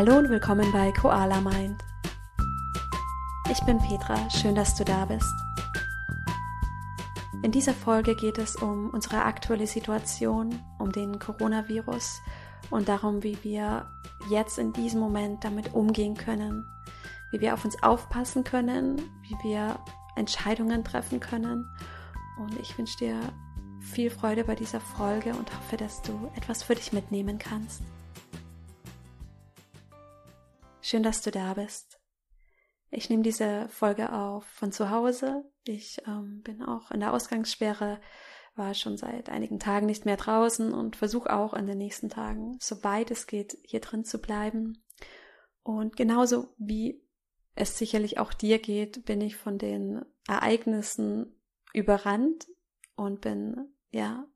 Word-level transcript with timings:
Hallo 0.00 0.16
und 0.16 0.30
willkommen 0.30 0.72
bei 0.72 0.92
Koala 0.92 1.42
Mind. 1.42 1.78
Ich 3.50 3.60
bin 3.66 3.76
Petra, 3.76 4.30
schön, 4.30 4.54
dass 4.54 4.74
du 4.74 4.82
da 4.82 5.04
bist. 5.04 5.30
In 7.42 7.52
dieser 7.52 7.74
Folge 7.74 8.14
geht 8.14 8.38
es 8.38 8.56
um 8.56 8.88
unsere 8.94 9.22
aktuelle 9.22 9.66
Situation, 9.66 10.58
um 10.78 10.90
den 10.90 11.18
Coronavirus 11.18 12.22
und 12.70 12.88
darum, 12.88 13.22
wie 13.22 13.36
wir 13.42 13.90
jetzt 14.30 14.58
in 14.58 14.72
diesem 14.72 15.00
Moment 15.00 15.44
damit 15.44 15.74
umgehen 15.74 16.14
können, 16.14 16.64
wie 17.30 17.42
wir 17.42 17.52
auf 17.52 17.66
uns 17.66 17.82
aufpassen 17.82 18.42
können, 18.42 19.02
wie 19.28 19.36
wir 19.50 19.78
Entscheidungen 20.16 20.82
treffen 20.82 21.20
können. 21.20 21.68
Und 22.38 22.58
ich 22.58 22.78
wünsche 22.78 22.96
dir 22.96 23.20
viel 23.80 24.08
Freude 24.08 24.44
bei 24.44 24.54
dieser 24.54 24.80
Folge 24.80 25.34
und 25.34 25.54
hoffe, 25.54 25.76
dass 25.76 26.00
du 26.00 26.32
etwas 26.36 26.62
für 26.62 26.74
dich 26.74 26.94
mitnehmen 26.94 27.38
kannst. 27.38 27.82
Schön, 30.82 31.02
dass 31.02 31.20
du 31.20 31.30
da 31.30 31.54
bist. 31.54 32.00
Ich 32.90 33.10
nehme 33.10 33.22
diese 33.22 33.68
Folge 33.68 34.12
auf 34.12 34.44
von 34.46 34.72
zu 34.72 34.90
Hause. 34.90 35.44
Ich 35.64 35.98
ähm, 36.06 36.40
bin 36.42 36.62
auch 36.62 36.90
in 36.90 37.00
der 37.00 37.12
Ausgangssperre, 37.12 38.00
war 38.54 38.72
schon 38.72 38.96
seit 38.96 39.28
einigen 39.28 39.58
Tagen 39.58 39.86
nicht 39.86 40.06
mehr 40.06 40.16
draußen 40.16 40.72
und 40.72 40.96
versuche 40.96 41.32
auch 41.32 41.52
in 41.52 41.66
den 41.66 41.76
nächsten 41.76 42.08
Tagen, 42.08 42.56
soweit 42.60 43.10
es 43.10 43.26
geht, 43.26 43.58
hier 43.62 43.80
drin 43.80 44.04
zu 44.04 44.20
bleiben. 44.20 44.82
Und 45.62 45.96
genauso 45.96 46.54
wie 46.56 47.04
es 47.54 47.76
sicherlich 47.76 48.18
auch 48.18 48.32
dir 48.32 48.58
geht, 48.58 49.04
bin 49.04 49.20
ich 49.20 49.36
von 49.36 49.58
den 49.58 50.02
Ereignissen 50.26 51.38
überrannt 51.74 52.46
und 52.96 53.20
bin, 53.20 53.76
ja, 53.90 54.26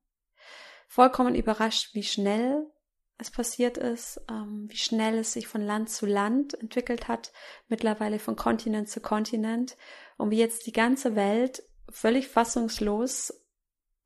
vollkommen 0.88 1.34
überrascht, 1.34 1.94
wie 1.94 2.02
schnell 2.02 2.70
es 3.18 3.30
passiert 3.30 3.78
ist, 3.78 4.20
ähm, 4.28 4.66
wie 4.68 4.76
schnell 4.76 5.18
es 5.18 5.32
sich 5.32 5.46
von 5.46 5.62
Land 5.62 5.90
zu 5.90 6.06
Land 6.06 6.54
entwickelt 6.54 7.08
hat, 7.08 7.32
mittlerweile 7.68 8.18
von 8.18 8.36
Kontinent 8.36 8.88
zu 8.88 9.00
Kontinent 9.00 9.76
und 10.16 10.30
wie 10.30 10.38
jetzt 10.38 10.66
die 10.66 10.72
ganze 10.72 11.14
Welt 11.14 11.62
völlig 11.88 12.28
fassungslos 12.28 13.32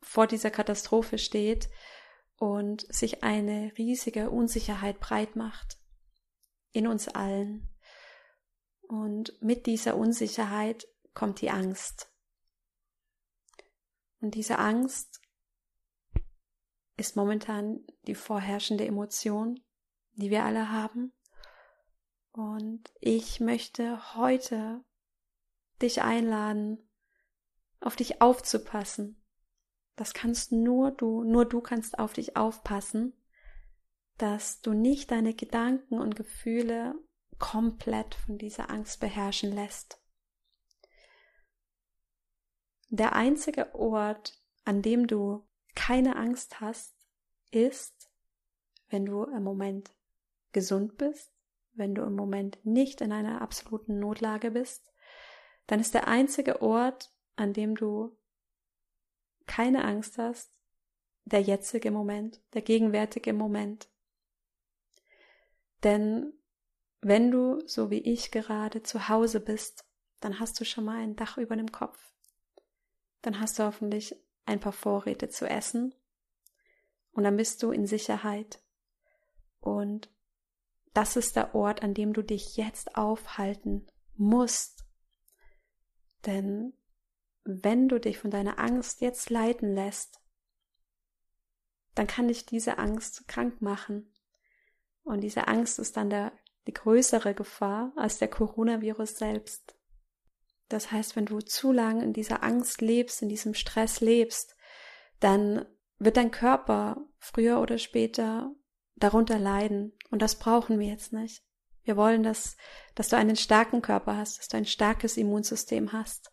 vor 0.02 0.26
dieser 0.26 0.50
Katastrophe 0.50 1.18
steht 1.18 1.68
und 2.36 2.86
sich 2.92 3.22
eine 3.24 3.72
riesige 3.78 4.30
Unsicherheit 4.30 5.00
breit 5.00 5.36
macht 5.36 5.78
in 6.72 6.86
uns 6.86 7.08
allen. 7.08 7.68
Und 8.82 9.40
mit 9.42 9.66
dieser 9.66 9.96
Unsicherheit 9.96 10.86
kommt 11.14 11.40
die 11.40 11.50
Angst. 11.50 12.10
Und 14.20 14.34
diese 14.34 14.58
Angst 14.58 15.20
ist 16.98 17.16
momentan 17.16 17.86
die 18.06 18.14
vorherrschende 18.14 18.84
Emotion, 18.84 19.60
die 20.12 20.30
wir 20.30 20.44
alle 20.44 20.70
haben. 20.70 21.12
Und 22.32 22.92
ich 23.00 23.40
möchte 23.40 24.14
heute 24.16 24.84
dich 25.80 26.02
einladen, 26.02 26.90
auf 27.80 27.96
dich 27.96 28.20
aufzupassen. 28.20 29.24
Das 29.96 30.12
kannst 30.12 30.52
nur 30.52 30.90
du, 30.90 31.22
nur 31.22 31.44
du 31.44 31.60
kannst 31.60 31.98
auf 31.98 32.12
dich 32.12 32.36
aufpassen, 32.36 33.14
dass 34.16 34.60
du 34.60 34.72
nicht 34.72 35.12
deine 35.12 35.34
Gedanken 35.34 36.00
und 36.00 36.16
Gefühle 36.16 36.94
komplett 37.38 38.16
von 38.16 38.38
dieser 38.38 38.70
Angst 38.70 38.98
beherrschen 38.98 39.52
lässt. 39.52 40.02
Der 42.88 43.12
einzige 43.14 43.74
Ort, 43.74 44.42
an 44.64 44.82
dem 44.82 45.06
du 45.06 45.47
keine 45.78 46.16
Angst 46.16 46.60
hast, 46.60 46.92
ist, 47.52 48.10
wenn 48.88 49.06
du 49.06 49.22
im 49.22 49.44
Moment 49.44 49.94
gesund 50.50 50.98
bist, 50.98 51.32
wenn 51.74 51.94
du 51.94 52.02
im 52.02 52.16
Moment 52.16 52.58
nicht 52.66 53.00
in 53.00 53.12
einer 53.12 53.40
absoluten 53.40 54.00
Notlage 54.00 54.50
bist, 54.50 54.92
dann 55.68 55.78
ist 55.78 55.94
der 55.94 56.08
einzige 56.08 56.62
Ort, 56.62 57.12
an 57.36 57.52
dem 57.52 57.76
du 57.76 58.18
keine 59.46 59.84
Angst 59.84 60.18
hast, 60.18 60.50
der 61.24 61.42
jetzige 61.42 61.92
Moment, 61.92 62.42
der 62.54 62.62
gegenwärtige 62.62 63.32
Moment. 63.32 63.88
Denn 65.84 66.32
wenn 67.00 67.30
du, 67.30 67.64
so 67.68 67.88
wie 67.92 68.00
ich 68.00 68.32
gerade, 68.32 68.82
zu 68.82 69.08
Hause 69.08 69.38
bist, 69.38 69.86
dann 70.18 70.40
hast 70.40 70.58
du 70.58 70.64
schon 70.64 70.84
mal 70.84 70.98
ein 70.98 71.14
Dach 71.14 71.38
über 71.38 71.54
dem 71.54 71.70
Kopf. 71.70 72.12
Dann 73.22 73.38
hast 73.38 73.60
du 73.60 73.62
hoffentlich 73.62 74.16
ein 74.48 74.60
paar 74.60 74.72
Vorräte 74.72 75.28
zu 75.28 75.48
essen 75.48 75.94
und 77.12 77.24
dann 77.24 77.36
bist 77.36 77.62
du 77.62 77.70
in 77.70 77.86
Sicherheit. 77.86 78.62
Und 79.60 80.10
das 80.94 81.16
ist 81.16 81.36
der 81.36 81.54
Ort, 81.54 81.82
an 81.82 81.94
dem 81.94 82.12
du 82.12 82.22
dich 82.22 82.56
jetzt 82.56 82.96
aufhalten 82.96 83.86
musst. 84.16 84.84
Denn 86.26 86.72
wenn 87.44 87.88
du 87.88 88.00
dich 88.00 88.18
von 88.18 88.30
deiner 88.30 88.58
Angst 88.58 89.00
jetzt 89.00 89.30
leiten 89.30 89.74
lässt, 89.74 90.20
dann 91.94 92.06
kann 92.06 92.28
dich 92.28 92.46
diese 92.46 92.78
Angst 92.78 93.26
krank 93.28 93.60
machen. 93.60 94.12
Und 95.02 95.20
diese 95.20 95.48
Angst 95.48 95.78
ist 95.78 95.96
dann 95.96 96.10
der, 96.10 96.32
die 96.66 96.74
größere 96.74 97.34
Gefahr 97.34 97.92
als 97.96 98.18
der 98.18 98.28
Coronavirus 98.28 99.16
selbst. 99.16 99.77
Das 100.68 100.92
heißt, 100.92 101.16
wenn 101.16 101.26
du 101.26 101.40
zu 101.40 101.72
lange 101.72 102.04
in 102.04 102.12
dieser 102.12 102.42
Angst 102.42 102.80
lebst, 102.80 103.22
in 103.22 103.28
diesem 103.28 103.54
Stress 103.54 104.00
lebst, 104.00 104.54
dann 105.20 105.64
wird 105.98 106.16
dein 106.16 106.30
Körper 106.30 107.08
früher 107.18 107.60
oder 107.60 107.78
später 107.78 108.54
darunter 108.96 109.38
leiden. 109.38 109.96
Und 110.10 110.22
das 110.22 110.38
brauchen 110.38 110.78
wir 110.78 110.86
jetzt 110.86 111.12
nicht. 111.12 111.42
Wir 111.82 111.96
wollen, 111.96 112.22
dass, 112.22 112.56
dass 112.94 113.08
du 113.08 113.16
einen 113.16 113.36
starken 113.36 113.80
Körper 113.80 114.16
hast, 114.16 114.38
dass 114.38 114.48
du 114.48 114.58
ein 114.58 114.66
starkes 114.66 115.16
Immunsystem 115.16 115.92
hast. 115.92 116.32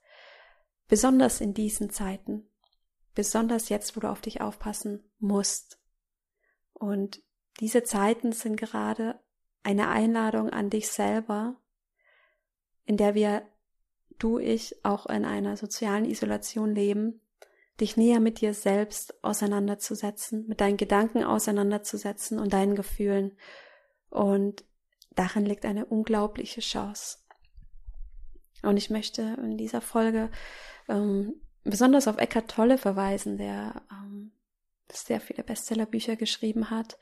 Besonders 0.87 1.39
in 1.39 1.53
diesen 1.53 1.89
Zeiten. 1.89 2.51
Besonders 3.13 3.69
jetzt, 3.69 3.95
wo 3.95 4.01
du 4.01 4.09
auf 4.09 4.21
dich 4.21 4.41
aufpassen 4.41 5.09
musst. 5.17 5.79
Und 6.73 7.23
diese 7.61 7.83
Zeiten 7.83 8.33
sind 8.33 8.57
gerade 8.57 9.23
eine 9.63 9.87
Einladung 9.87 10.49
an 10.49 10.69
dich 10.69 10.89
selber, 10.89 11.55
in 12.83 12.97
der 12.97 13.15
wir, 13.15 13.47
du, 14.19 14.39
ich, 14.39 14.83
auch 14.83 15.05
in 15.05 15.25
einer 15.25 15.57
sozialen 15.57 16.05
Isolation 16.05 16.73
leben, 16.73 17.21
dich 17.79 17.97
näher 17.97 18.19
mit 18.19 18.41
dir 18.41 18.53
selbst 18.53 19.23
auseinanderzusetzen, 19.23 20.47
mit 20.47 20.61
deinen 20.61 20.77
Gedanken 20.77 21.23
auseinanderzusetzen 21.23 22.39
und 22.39 22.53
deinen 22.53 22.75
Gefühlen. 22.75 23.37
Und 24.09 24.63
darin 25.11 25.45
liegt 25.45 25.65
eine 25.65 25.85
unglaubliche 25.85 26.61
Chance. 26.61 27.17
Und 28.63 28.77
ich 28.77 28.89
möchte 28.89 29.37
in 29.41 29.57
dieser 29.57 29.81
Folge 29.81 30.29
ähm, 30.87 31.35
besonders 31.63 32.07
auf 32.07 32.17
Eckhart 32.17 32.49
Tolle 32.49 32.77
verweisen, 32.77 33.37
der 33.37 33.81
ähm, 33.91 34.31
sehr 34.91 35.19
viele 35.19 35.43
Bestsellerbücher 35.43 36.15
geschrieben 36.15 36.69
hat 36.69 36.97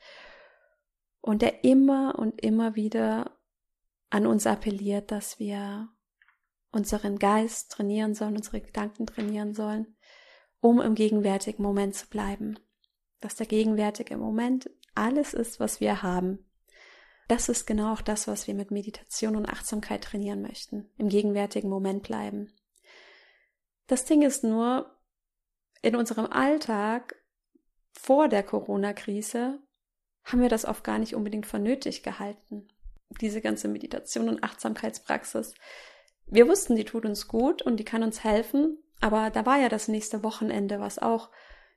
und 1.20 1.42
der 1.42 1.64
immer 1.64 2.18
und 2.18 2.42
immer 2.42 2.74
wieder 2.74 3.38
an 4.10 4.26
uns 4.26 4.46
appelliert, 4.46 5.10
dass 5.10 5.38
wir 5.38 5.88
unseren 6.74 7.18
Geist 7.18 7.72
trainieren 7.72 8.14
sollen, 8.14 8.36
unsere 8.36 8.60
Gedanken 8.60 9.06
trainieren 9.06 9.54
sollen, 9.54 9.96
um 10.60 10.80
im 10.80 10.94
gegenwärtigen 10.94 11.62
Moment 11.62 11.94
zu 11.94 12.08
bleiben. 12.08 12.58
Dass 13.20 13.36
der 13.36 13.46
gegenwärtige 13.46 14.16
Moment 14.16 14.70
alles 14.94 15.34
ist, 15.34 15.60
was 15.60 15.80
wir 15.80 16.02
haben. 16.02 16.50
Das 17.28 17.48
ist 17.48 17.66
genau 17.66 17.94
auch 17.94 18.02
das, 18.02 18.28
was 18.28 18.46
wir 18.46 18.54
mit 18.54 18.70
Meditation 18.70 19.36
und 19.36 19.48
Achtsamkeit 19.48 20.04
trainieren 20.04 20.42
möchten. 20.42 20.90
Im 20.98 21.08
gegenwärtigen 21.08 21.70
Moment 21.70 22.02
bleiben. 22.02 22.52
Das 23.86 24.04
Ding 24.04 24.22
ist 24.22 24.44
nur, 24.44 24.90
in 25.80 25.96
unserem 25.96 26.26
Alltag 26.26 27.16
vor 27.92 28.28
der 28.28 28.42
Corona-Krise 28.42 29.60
haben 30.24 30.40
wir 30.40 30.48
das 30.48 30.64
oft 30.64 30.84
gar 30.84 30.98
nicht 30.98 31.14
unbedingt 31.14 31.46
für 31.46 31.58
nötig 31.58 32.02
gehalten. 32.02 32.68
Diese 33.20 33.40
ganze 33.40 33.68
Meditation 33.68 34.28
und 34.28 34.42
Achtsamkeitspraxis. 34.42 35.54
Wir 36.26 36.48
wussten, 36.48 36.76
die 36.76 36.84
tut 36.84 37.04
uns 37.04 37.28
gut 37.28 37.62
und 37.62 37.78
die 37.78 37.84
kann 37.84 38.02
uns 38.02 38.24
helfen, 38.24 38.78
aber 39.00 39.30
da 39.30 39.44
war 39.46 39.58
ja 39.58 39.68
das 39.68 39.88
nächste 39.88 40.22
Wochenende, 40.22 40.80
was 40.80 40.98
auch 40.98 41.30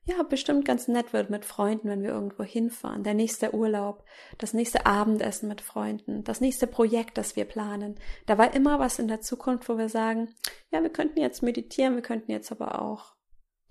ja 0.08 0.24
bestimmt 0.24 0.64
ganz 0.66 0.88
nett 0.88 1.12
wird 1.12 1.30
mit 1.30 1.44
Freunden, 1.44 1.90
wenn 1.90 2.02
wir 2.02 2.12
irgendwo 2.12 2.44
hinfahren. 2.44 3.04
Der 3.04 3.14
nächste 3.14 3.54
Urlaub, 3.54 4.06
das 4.38 4.54
nächste 4.54 4.86
Abendessen 4.86 5.50
mit 5.50 5.60
Freunden, 5.60 6.24
das 6.24 6.40
nächste 6.40 6.66
Projekt, 6.66 7.18
das 7.18 7.36
wir 7.36 7.46
planen. 7.46 8.00
Da 8.26 8.38
war 8.38 8.54
immer 8.54 8.80
was 8.80 9.00
in 9.00 9.10
der 9.10 9.20
Zukunft, 9.22 9.68
wo 9.68 9.78
wir 9.78 9.90
sagen, 9.90 10.34
ja, 10.72 10.82
wir 10.82 10.90
könnten 10.90 11.20
jetzt 11.20 11.44
meditieren, 11.44 11.96
wir 11.96 12.02
könnten 12.02 12.32
jetzt 12.32 12.52
aber 12.52 12.82
auch 12.82 13.16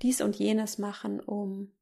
dies 0.02 0.20
und 0.20 0.36
jenes 0.36 0.76
machen, 0.76 1.20
um 1.20 1.72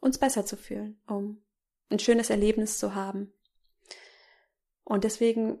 uns 0.00 0.18
besser 0.18 0.46
zu 0.46 0.56
fühlen, 0.56 0.98
um 1.06 1.42
ein 1.90 1.98
schönes 1.98 2.30
Erlebnis 2.30 2.78
zu 2.78 2.94
haben. 2.94 3.32
Und 4.82 5.04
deswegen 5.04 5.58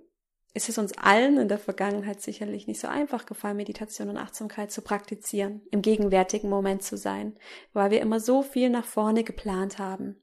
ist 0.54 0.68
es 0.68 0.78
uns 0.78 0.96
allen 0.96 1.36
in 1.36 1.48
der 1.48 1.58
Vergangenheit 1.58 2.22
sicherlich 2.22 2.68
nicht 2.68 2.80
so 2.80 2.86
einfach 2.86 3.26
gefallen, 3.26 3.56
Meditation 3.56 4.08
und 4.08 4.16
Achtsamkeit 4.16 4.70
zu 4.70 4.82
praktizieren, 4.82 5.62
im 5.72 5.82
gegenwärtigen 5.82 6.48
Moment 6.48 6.84
zu 6.84 6.96
sein, 6.96 7.36
weil 7.72 7.90
wir 7.90 8.00
immer 8.00 8.20
so 8.20 8.42
viel 8.42 8.70
nach 8.70 8.84
vorne 8.84 9.24
geplant 9.24 9.78
haben. 9.78 10.22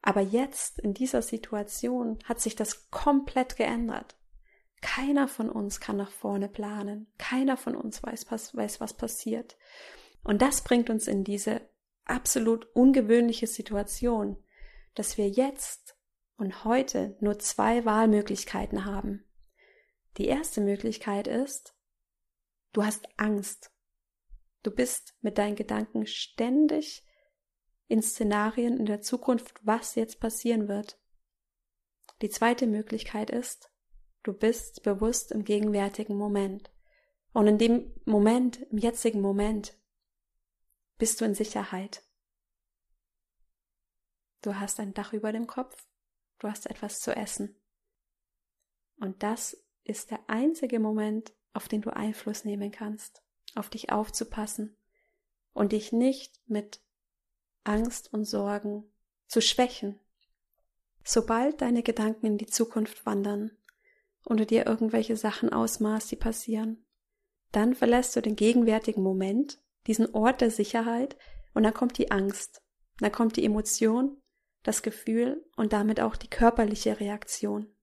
Aber 0.00 0.22
jetzt, 0.22 0.80
in 0.80 0.94
dieser 0.94 1.20
Situation, 1.20 2.18
hat 2.24 2.40
sich 2.40 2.56
das 2.56 2.90
komplett 2.90 3.56
geändert. 3.56 4.16
Keiner 4.80 5.28
von 5.28 5.48
uns 5.48 5.78
kann 5.78 5.96
nach 5.98 6.10
vorne 6.10 6.48
planen. 6.48 7.12
Keiner 7.18 7.56
von 7.56 7.76
uns 7.76 8.02
weiß, 8.02 8.26
weiß, 8.30 8.80
was 8.80 8.94
passiert. 8.94 9.56
Und 10.24 10.42
das 10.42 10.64
bringt 10.64 10.90
uns 10.90 11.06
in 11.06 11.22
diese 11.22 11.60
absolut 12.04 12.66
ungewöhnliche 12.74 13.46
Situation, 13.46 14.42
dass 14.94 15.18
wir 15.18 15.28
jetzt 15.28 15.96
und 16.36 16.64
heute 16.64 17.16
nur 17.20 17.38
zwei 17.38 17.84
Wahlmöglichkeiten 17.84 18.84
haben. 18.84 19.24
Die 20.18 20.26
erste 20.26 20.60
Möglichkeit 20.60 21.26
ist, 21.26 21.74
du 22.72 22.84
hast 22.84 23.08
Angst. 23.16 23.72
Du 24.62 24.70
bist 24.70 25.14
mit 25.20 25.38
deinen 25.38 25.56
Gedanken 25.56 26.06
ständig 26.06 27.04
in 27.88 28.02
Szenarien 28.02 28.78
in 28.78 28.86
der 28.86 29.00
Zukunft, 29.00 29.60
was 29.62 29.94
jetzt 29.94 30.20
passieren 30.20 30.68
wird. 30.68 30.98
Die 32.22 32.30
zweite 32.30 32.66
Möglichkeit 32.66 33.30
ist, 33.30 33.70
du 34.22 34.32
bist 34.32 34.82
bewusst 34.82 35.32
im 35.32 35.44
gegenwärtigen 35.44 36.16
Moment. 36.16 36.70
Und 37.32 37.46
in 37.46 37.58
dem 37.58 37.92
Moment, 38.04 38.62
im 38.70 38.78
jetzigen 38.78 39.20
Moment, 39.20 39.76
bist 40.98 41.20
du 41.20 41.24
in 41.24 41.34
Sicherheit. 41.34 42.04
Du 44.42 44.58
hast 44.58 44.78
ein 44.80 44.94
Dach 44.94 45.12
über 45.12 45.32
dem 45.32 45.46
Kopf, 45.46 45.86
du 46.42 46.48
hast 46.48 46.66
etwas 46.66 47.00
zu 47.00 47.14
essen. 47.14 47.56
Und 48.96 49.22
das 49.22 49.56
ist 49.84 50.10
der 50.10 50.20
einzige 50.28 50.78
Moment, 50.78 51.32
auf 51.52 51.68
den 51.68 51.82
du 51.82 51.90
Einfluss 51.90 52.44
nehmen 52.44 52.70
kannst, 52.70 53.22
auf 53.54 53.68
dich 53.68 53.92
aufzupassen 53.92 54.76
und 55.52 55.72
dich 55.72 55.92
nicht 55.92 56.40
mit 56.46 56.80
Angst 57.64 58.12
und 58.12 58.24
Sorgen 58.24 58.90
zu 59.26 59.40
schwächen. 59.40 60.00
Sobald 61.04 61.60
deine 61.60 61.82
Gedanken 61.82 62.26
in 62.26 62.38
die 62.38 62.46
Zukunft 62.46 63.04
wandern 63.06 63.50
und 64.24 64.38
du 64.38 64.46
dir 64.46 64.66
irgendwelche 64.66 65.16
Sachen 65.16 65.52
ausmaßt, 65.52 66.10
die 66.10 66.16
passieren, 66.16 66.86
dann 67.50 67.74
verlässt 67.74 68.16
du 68.16 68.22
den 68.22 68.36
gegenwärtigen 68.36 69.02
Moment, 69.02 69.60
diesen 69.86 70.14
Ort 70.14 70.40
der 70.40 70.50
Sicherheit, 70.50 71.16
und 71.54 71.64
dann 71.64 71.74
kommt 71.74 71.98
die 71.98 72.10
Angst, 72.10 72.62
dann 72.98 73.12
kommt 73.12 73.36
die 73.36 73.44
Emotion, 73.44 74.21
das 74.62 74.82
Gefühl 74.82 75.44
und 75.56 75.72
damit 75.72 76.00
auch 76.00 76.16
die 76.16 76.30
körperliche 76.30 77.00
Reaktion. 77.00 77.74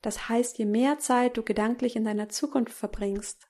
Das 0.00 0.28
heißt, 0.28 0.58
je 0.58 0.64
mehr 0.64 0.98
Zeit 0.98 1.36
du 1.36 1.42
gedanklich 1.42 1.96
in 1.96 2.04
deiner 2.04 2.28
Zukunft 2.28 2.72
verbringst, 2.72 3.48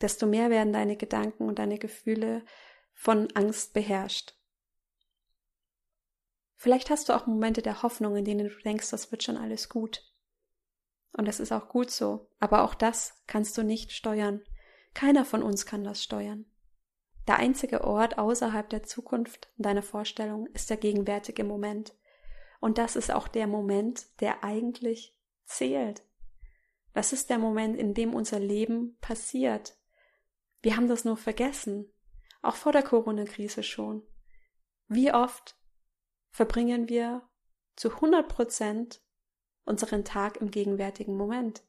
desto 0.00 0.26
mehr 0.26 0.50
werden 0.50 0.72
deine 0.72 0.96
Gedanken 0.96 1.48
und 1.48 1.58
deine 1.58 1.78
Gefühle 1.78 2.44
von 2.92 3.30
Angst 3.34 3.74
beherrscht. 3.74 4.34
Vielleicht 6.56 6.90
hast 6.90 7.08
du 7.08 7.12
auch 7.12 7.26
Momente 7.26 7.62
der 7.62 7.82
Hoffnung, 7.82 8.16
in 8.16 8.24
denen 8.24 8.48
du 8.48 8.58
denkst, 8.58 8.90
das 8.90 9.12
wird 9.12 9.22
schon 9.22 9.36
alles 9.36 9.68
gut. 9.68 10.02
Und 11.12 11.26
das 11.26 11.40
ist 11.40 11.52
auch 11.52 11.68
gut 11.68 11.90
so, 11.90 12.30
aber 12.40 12.62
auch 12.62 12.74
das 12.74 13.22
kannst 13.26 13.56
du 13.56 13.62
nicht 13.62 13.92
steuern. 13.92 14.42
Keiner 14.94 15.24
von 15.24 15.42
uns 15.42 15.66
kann 15.66 15.84
das 15.84 16.02
steuern. 16.02 16.46
Der 17.28 17.38
einzige 17.38 17.84
Ort 17.84 18.16
außerhalb 18.16 18.70
der 18.70 18.84
Zukunft 18.84 19.50
in 19.58 19.64
deiner 19.64 19.82
Vorstellung 19.82 20.46
ist 20.54 20.70
der 20.70 20.78
gegenwärtige 20.78 21.44
Moment. 21.44 21.94
Und 22.58 22.78
das 22.78 22.96
ist 22.96 23.10
auch 23.10 23.28
der 23.28 23.46
Moment, 23.46 24.06
der 24.20 24.42
eigentlich 24.42 25.14
zählt. 25.44 26.02
Das 26.94 27.12
ist 27.12 27.28
der 27.28 27.38
Moment, 27.38 27.76
in 27.76 27.92
dem 27.92 28.14
unser 28.14 28.40
Leben 28.40 28.96
passiert. 29.02 29.76
Wir 30.62 30.74
haben 30.76 30.88
das 30.88 31.04
nur 31.04 31.18
vergessen. 31.18 31.92
Auch 32.40 32.56
vor 32.56 32.72
der 32.72 32.82
Corona-Krise 32.82 33.62
schon. 33.62 34.02
Wie 34.88 35.12
oft 35.12 35.54
verbringen 36.30 36.88
wir 36.88 37.28
zu 37.76 37.90
100 37.90 38.26
Prozent 38.26 39.02
unseren 39.64 40.02
Tag 40.02 40.38
im 40.38 40.50
gegenwärtigen 40.50 41.14
Moment? 41.14 41.62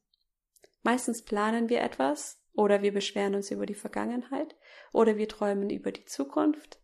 Meistens 0.84 1.22
planen 1.22 1.68
wir 1.68 1.82
etwas 1.82 2.39
oder 2.60 2.82
wir 2.82 2.94
beschweren 2.94 3.36
uns 3.36 3.52
über 3.52 3.66
die 3.66 3.74
Vergangenheit 3.74 4.54
oder 4.92 5.16
wir 5.16 5.30
träumen 5.30 5.70
über 5.70 5.94
die 5.94 6.04
Zukunft. 6.04 6.82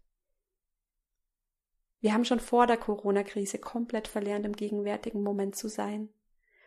Wir 1.99 2.13
haben 2.13 2.23
schon 2.23 2.39
vor 2.39 2.65
der 2.65 2.77
Corona-Krise 2.77 3.57
komplett 3.59 4.07
verlernt, 4.07 4.45
im 4.45 4.55
gegenwärtigen 4.55 5.21
Moment 5.21 5.57
zu 5.57 5.67
sein. 5.67 6.07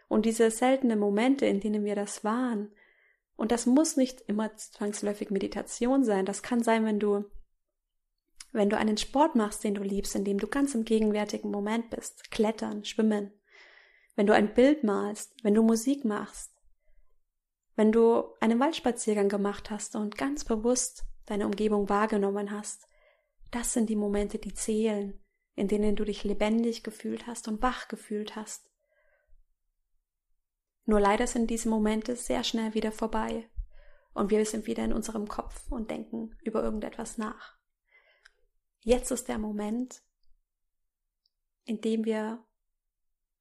Und 0.08 0.26
diese 0.26 0.50
seltenen 0.50 0.98
Momente, 0.98 1.46
in 1.46 1.58
denen 1.58 1.86
wir 1.86 1.94
das 1.94 2.22
waren, 2.22 2.70
und 3.34 3.50
das 3.50 3.64
muss 3.64 3.96
nicht 3.96 4.20
immer 4.22 4.54
zwangsläufig 4.56 5.30
Meditation 5.30 6.04
sein. 6.04 6.26
Das 6.26 6.42
kann 6.42 6.62
sein, 6.62 6.84
wenn 6.84 6.98
du, 6.98 7.24
wenn 8.52 8.68
du 8.68 8.76
einen 8.76 8.98
Sport 8.98 9.36
machst, 9.36 9.64
den 9.64 9.74
du 9.74 9.82
liebst, 9.82 10.16
in 10.16 10.24
dem 10.24 10.38
du 10.38 10.48
ganz 10.48 10.74
im 10.74 10.84
gegenwärtigen 10.84 11.50
Moment 11.50 11.88
bist. 11.88 12.30
Klettern, 12.30 12.84
schwimmen. 12.84 13.32
Wenn 14.16 14.26
du 14.26 14.34
ein 14.34 14.52
Bild 14.52 14.84
malst, 14.84 15.32
wenn 15.42 15.54
du 15.54 15.62
Musik 15.62 16.04
machst. 16.04 16.57
Wenn 17.78 17.92
du 17.92 18.34
einen 18.40 18.58
Waldspaziergang 18.58 19.28
gemacht 19.28 19.70
hast 19.70 19.94
und 19.94 20.18
ganz 20.18 20.44
bewusst 20.44 21.04
deine 21.26 21.46
Umgebung 21.46 21.88
wahrgenommen 21.88 22.50
hast. 22.50 22.88
Das 23.52 23.72
sind 23.72 23.88
die 23.88 23.94
Momente, 23.94 24.38
die 24.38 24.52
zählen, 24.52 25.16
in 25.54 25.68
denen 25.68 25.94
du 25.94 26.04
dich 26.04 26.24
lebendig 26.24 26.82
gefühlt 26.82 27.28
hast 27.28 27.46
und 27.46 27.62
wach 27.62 27.86
gefühlt 27.86 28.34
hast. 28.34 28.68
Nur 30.86 30.98
leider 30.98 31.28
sind 31.28 31.50
diese 31.50 31.68
Momente 31.68 32.16
sehr 32.16 32.42
schnell 32.42 32.74
wieder 32.74 32.90
vorbei 32.90 33.48
und 34.12 34.30
wir 34.30 34.44
sind 34.44 34.66
wieder 34.66 34.84
in 34.84 34.92
unserem 34.92 35.28
Kopf 35.28 35.70
und 35.70 35.88
denken 35.88 36.34
über 36.42 36.64
irgendetwas 36.64 37.16
nach. 37.16 37.58
Jetzt 38.80 39.12
ist 39.12 39.28
der 39.28 39.38
Moment, 39.38 40.02
in 41.64 41.80
dem 41.80 42.04
wir 42.04 42.44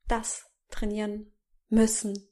das 0.07 0.45
trainieren 0.69 1.33
müssen, 1.69 2.29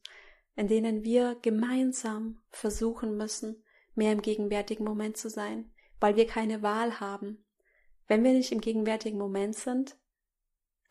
in 0.55 0.67
denen 0.67 1.03
wir 1.03 1.35
gemeinsam 1.41 2.41
versuchen 2.49 3.17
müssen, 3.17 3.63
mehr 3.93 4.11
im 4.11 4.21
gegenwärtigen 4.21 4.83
Moment 4.83 5.17
zu 5.17 5.29
sein, 5.29 5.71
weil 5.99 6.15
wir 6.15 6.27
keine 6.27 6.61
Wahl 6.61 6.99
haben. 6.99 7.45
Wenn 8.07 8.23
wir 8.23 8.33
nicht 8.33 8.51
im 8.51 8.61
gegenwärtigen 8.61 9.17
Moment 9.17 9.55
sind, 9.55 9.97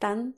dann 0.00 0.34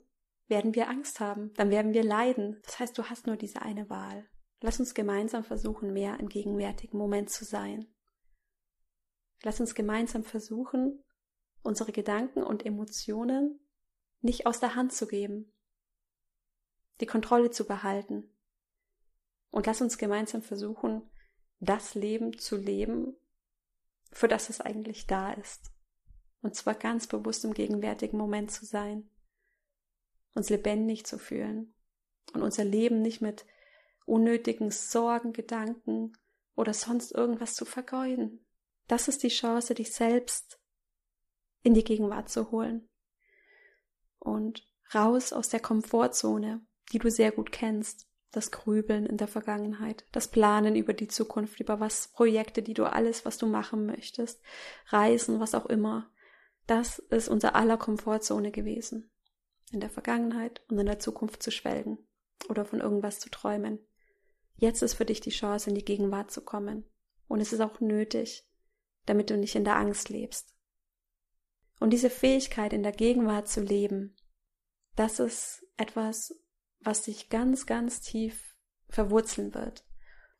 werden 0.47 0.75
wir 0.75 0.89
Angst 0.89 1.19
haben, 1.19 1.53
dann 1.55 1.69
werden 1.69 1.93
wir 1.93 2.03
leiden. 2.03 2.61
Das 2.63 2.79
heißt, 2.79 2.97
du 2.97 3.03
hast 3.03 3.27
nur 3.27 3.35
diese 3.35 3.61
eine 3.61 3.89
Wahl. 3.89 4.29
Lass 4.61 4.79
uns 4.79 4.93
gemeinsam 4.93 5.43
versuchen, 5.43 5.93
mehr 5.93 6.19
im 6.19 6.29
gegenwärtigen 6.29 6.97
Moment 6.97 7.29
zu 7.29 7.45
sein. 7.45 7.87
Lass 9.43 9.59
uns 9.59 9.75
gemeinsam 9.75 10.23
versuchen, 10.23 11.03
unsere 11.61 11.91
Gedanken 11.91 12.43
und 12.43 12.65
Emotionen 12.65 13.59
nicht 14.21 14.45
aus 14.45 14.59
der 14.59 14.75
Hand 14.75 14.93
zu 14.93 15.07
geben, 15.07 15.53
die 17.01 17.05
Kontrolle 17.05 17.51
zu 17.51 17.67
behalten. 17.67 18.33
Und 19.57 19.65
lass 19.65 19.81
uns 19.81 19.97
gemeinsam 19.97 20.43
versuchen, 20.43 21.01
das 21.59 21.95
Leben 21.95 22.37
zu 22.37 22.57
leben, 22.57 23.17
für 24.11 24.27
das 24.27 24.51
es 24.51 24.61
eigentlich 24.61 25.07
da 25.07 25.33
ist. 25.33 25.71
Und 26.41 26.53
zwar 26.53 26.75
ganz 26.75 27.07
bewusst 27.07 27.43
im 27.43 27.55
gegenwärtigen 27.55 28.19
Moment 28.19 28.51
zu 28.51 28.67
sein 28.67 29.09
uns 30.35 30.51
lebendig 30.51 31.07
zu 31.07 31.17
fühlen 31.17 31.73
und 32.35 32.43
unser 32.43 32.65
Leben 32.65 33.01
nicht 33.01 33.19
mit 33.19 33.47
unnötigen 34.05 34.69
Sorgen, 34.69 35.33
Gedanken 35.33 36.13
oder 36.55 36.75
sonst 36.75 37.11
irgendwas 37.11 37.55
zu 37.55 37.65
vergeuden. 37.65 38.45
Das 38.85 39.07
ist 39.07 39.23
die 39.23 39.29
Chance, 39.29 39.73
dich 39.73 39.91
selbst 39.91 40.61
in 41.63 41.73
die 41.73 41.83
Gegenwart 41.83 42.29
zu 42.29 42.51
holen 42.51 42.87
und 44.19 44.71
raus 44.93 45.33
aus 45.33 45.49
der 45.49 45.61
Komfortzone, 45.61 46.63
die 46.91 46.99
du 46.99 47.09
sehr 47.09 47.31
gut 47.31 47.51
kennst, 47.51 48.06
das 48.37 48.51
Grübeln 48.51 49.05
in 49.05 49.17
der 49.17 49.27
Vergangenheit, 49.27 50.05
das 50.11 50.29
Planen 50.29 50.75
über 50.75 50.93
die 50.93 51.07
Zukunft, 51.07 51.59
über 51.59 51.79
was 51.79 52.07
Projekte, 52.09 52.61
die 52.61 52.73
du 52.73 52.85
alles, 52.85 53.25
was 53.25 53.37
du 53.37 53.47
machen 53.47 53.85
möchtest, 53.85 54.41
Reisen, 54.87 55.39
was 55.39 55.55
auch 55.55 55.65
immer. 55.65 56.09
Das 56.67 56.99
ist 56.99 57.27
unser 57.27 57.55
aller 57.55 57.77
Komfortzone 57.77 58.51
gewesen 58.51 59.11
in 59.71 59.79
der 59.79 59.89
Vergangenheit 59.89 60.61
und 60.69 60.77
in 60.77 60.85
der 60.85 60.99
Zukunft 60.99 61.43
zu 61.43 61.51
schwelgen 61.51 61.97
oder 62.47 62.63
von 62.63 62.79
irgendwas 62.79 63.19
zu 63.19 63.29
träumen. 63.29 63.79
Jetzt 64.55 64.81
ist 64.81 64.93
für 64.93 65.05
dich 65.05 65.19
die 65.19 65.31
Chance, 65.31 65.69
in 65.69 65.75
die 65.75 65.85
Gegenwart 65.85 66.31
zu 66.31 66.41
kommen. 66.41 66.85
Und 67.27 67.41
es 67.41 67.51
ist 67.51 67.59
auch 67.59 67.79
nötig, 67.79 68.47
damit 69.05 69.29
du 69.29 69.37
nicht 69.37 69.55
in 69.55 69.65
der 69.65 69.75
Angst 69.75 70.09
lebst. 70.09 70.55
Und 71.79 71.91
diese 71.91 72.09
Fähigkeit, 72.09 72.73
in 72.73 72.83
der 72.83 72.91
Gegenwart 72.91 73.47
zu 73.47 73.61
leben, 73.61 74.15
das 74.95 75.19
ist 75.19 75.65
etwas, 75.75 76.33
was 76.79 77.03
dich 77.03 77.29
ganz, 77.29 77.65
ganz 77.65 78.01
tief 78.01 78.55
verwurzeln 78.89 79.53
wird. 79.53 79.85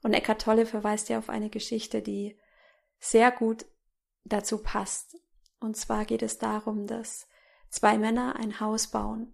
Und 0.04 0.14
Eckhart 0.14 0.42
Tolle 0.42 0.66
verweist 0.66 1.10
ja 1.10 1.18
auf 1.18 1.30
eine 1.30 1.50
Geschichte, 1.50 2.02
die 2.02 2.40
sehr 3.00 3.32
gut 3.32 3.66
dazu 4.24 4.60
passt. 4.60 5.18
Und 5.60 5.76
zwar 5.76 6.06
geht 6.06 6.22
es 6.22 6.38
darum, 6.38 6.88
dass 6.88 7.28
zwei 7.70 7.98
Männer 7.98 8.36
ein 8.36 8.60
Haus 8.60 8.88
bauen. 8.88 9.34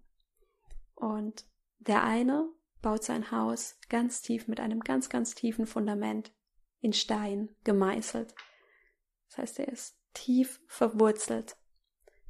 Und 0.95 1.45
der 1.79 2.03
eine 2.03 2.49
baut 2.81 3.03
sein 3.03 3.31
Haus 3.31 3.77
ganz 3.89 4.21
tief 4.21 4.47
mit 4.47 4.59
einem 4.59 4.79
ganz, 4.81 5.09
ganz 5.09 5.35
tiefen 5.35 5.65
Fundament 5.65 6.33
in 6.79 6.93
Stein 6.93 7.49
gemeißelt. 7.63 8.33
Das 9.29 9.37
heißt, 9.37 9.59
er 9.59 9.69
ist 9.69 9.97
tief 10.13 10.61
verwurzelt. 10.67 11.57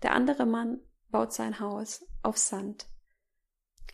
Der 0.01 0.13
andere 0.13 0.45
Mann 0.45 0.79
baut 1.09 1.33
sein 1.33 1.59
Haus 1.59 2.05
auf 2.21 2.37
Sand. 2.37 2.87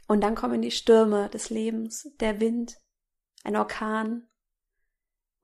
Und 0.10 0.22
dann 0.22 0.34
kommen 0.34 0.63
die 0.63 0.72
Stürme 0.72 1.30
des 1.30 1.51
Lebens, 1.51 2.12
der 2.20 2.39
Wind, 2.39 2.82
ein 3.44 3.56
Orkan. 3.56 4.28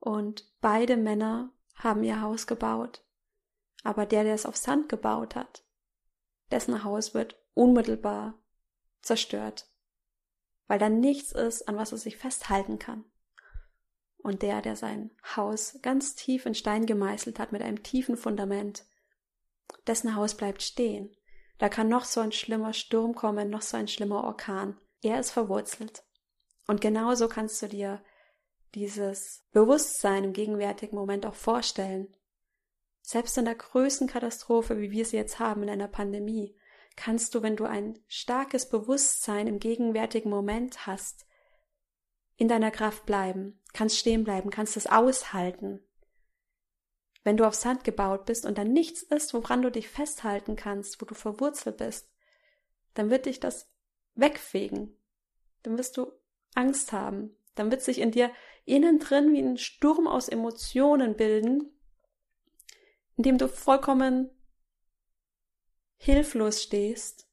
Und 0.00 0.52
beide 0.60 0.96
Männer 0.96 1.52
haben 1.76 2.02
ihr 2.02 2.20
Haus 2.20 2.48
gebaut. 2.48 3.04
Aber 3.84 4.06
der, 4.06 4.24
der 4.24 4.34
es 4.34 4.44
auf 4.44 4.56
Sand 4.56 4.88
gebaut 4.88 5.36
hat, 5.36 5.64
dessen 6.50 6.82
Haus 6.82 7.14
wird 7.14 7.40
unmittelbar 7.54 8.42
zerstört, 9.02 9.70
weil 10.66 10.80
da 10.80 10.88
nichts 10.88 11.30
ist, 11.30 11.68
an 11.68 11.76
was 11.76 11.92
er 11.92 11.98
sich 11.98 12.16
festhalten 12.16 12.80
kann. 12.80 13.04
Und 14.16 14.42
der, 14.42 14.62
der 14.62 14.74
sein 14.74 15.12
Haus 15.36 15.78
ganz 15.80 16.16
tief 16.16 16.44
in 16.44 16.56
Stein 16.56 16.86
gemeißelt 16.86 17.38
hat 17.38 17.52
mit 17.52 17.62
einem 17.62 17.84
tiefen 17.84 18.16
Fundament, 18.16 18.84
dessen 19.86 20.16
Haus 20.16 20.36
bleibt 20.36 20.64
stehen. 20.64 21.15
Da 21.58 21.68
kann 21.68 21.88
noch 21.88 22.04
so 22.04 22.20
ein 22.20 22.32
schlimmer 22.32 22.72
Sturm 22.72 23.14
kommen, 23.14 23.48
noch 23.48 23.62
so 23.62 23.76
ein 23.76 23.88
schlimmer 23.88 24.24
Orkan. 24.24 24.78
Er 25.02 25.20
ist 25.20 25.30
verwurzelt. 25.30 26.04
Und 26.66 26.80
genauso 26.80 27.28
kannst 27.28 27.62
du 27.62 27.68
dir 27.68 28.02
dieses 28.74 29.44
Bewusstsein 29.52 30.24
im 30.24 30.32
gegenwärtigen 30.32 30.96
Moment 30.96 31.24
auch 31.24 31.34
vorstellen. 31.34 32.14
Selbst 33.00 33.38
in 33.38 33.44
der 33.44 33.54
größten 33.54 34.08
Katastrophe, 34.08 34.78
wie 34.80 34.90
wir 34.90 35.04
sie 35.04 35.16
jetzt 35.16 35.38
haben 35.38 35.62
in 35.62 35.70
einer 35.70 35.88
Pandemie, 35.88 36.56
kannst 36.96 37.34
du, 37.34 37.42
wenn 37.42 37.56
du 37.56 37.64
ein 37.64 37.98
starkes 38.08 38.68
Bewusstsein 38.68 39.46
im 39.46 39.60
gegenwärtigen 39.60 40.30
Moment 40.30 40.86
hast, 40.86 41.26
in 42.36 42.48
deiner 42.48 42.70
Kraft 42.70 43.06
bleiben, 43.06 43.62
kannst 43.72 43.98
stehen 43.98 44.24
bleiben, 44.24 44.50
kannst 44.50 44.76
es 44.76 44.86
aushalten. 44.86 45.85
Wenn 47.26 47.36
du 47.36 47.44
auf 47.44 47.56
Sand 47.56 47.82
gebaut 47.82 48.24
bist 48.24 48.46
und 48.46 48.56
dann 48.56 48.72
nichts 48.72 49.02
ist, 49.02 49.34
woran 49.34 49.60
du 49.60 49.68
dich 49.68 49.88
festhalten 49.88 50.54
kannst, 50.54 51.02
wo 51.02 51.06
du 51.06 51.16
verwurzelt 51.16 51.78
bist, 51.78 52.08
dann 52.94 53.10
wird 53.10 53.26
dich 53.26 53.40
das 53.40 53.68
wegfegen. 54.14 54.96
Dann 55.64 55.76
wirst 55.76 55.96
du 55.96 56.12
Angst 56.54 56.92
haben. 56.92 57.36
Dann 57.56 57.72
wird 57.72 57.82
sich 57.82 57.98
in 57.98 58.12
dir 58.12 58.30
innen 58.64 59.00
drin 59.00 59.32
wie 59.32 59.40
ein 59.40 59.56
Sturm 59.56 60.06
aus 60.06 60.28
Emotionen 60.28 61.16
bilden, 61.16 61.76
in 63.16 63.24
dem 63.24 63.38
du 63.38 63.48
vollkommen 63.48 64.30
hilflos 65.96 66.62
stehst 66.62 67.28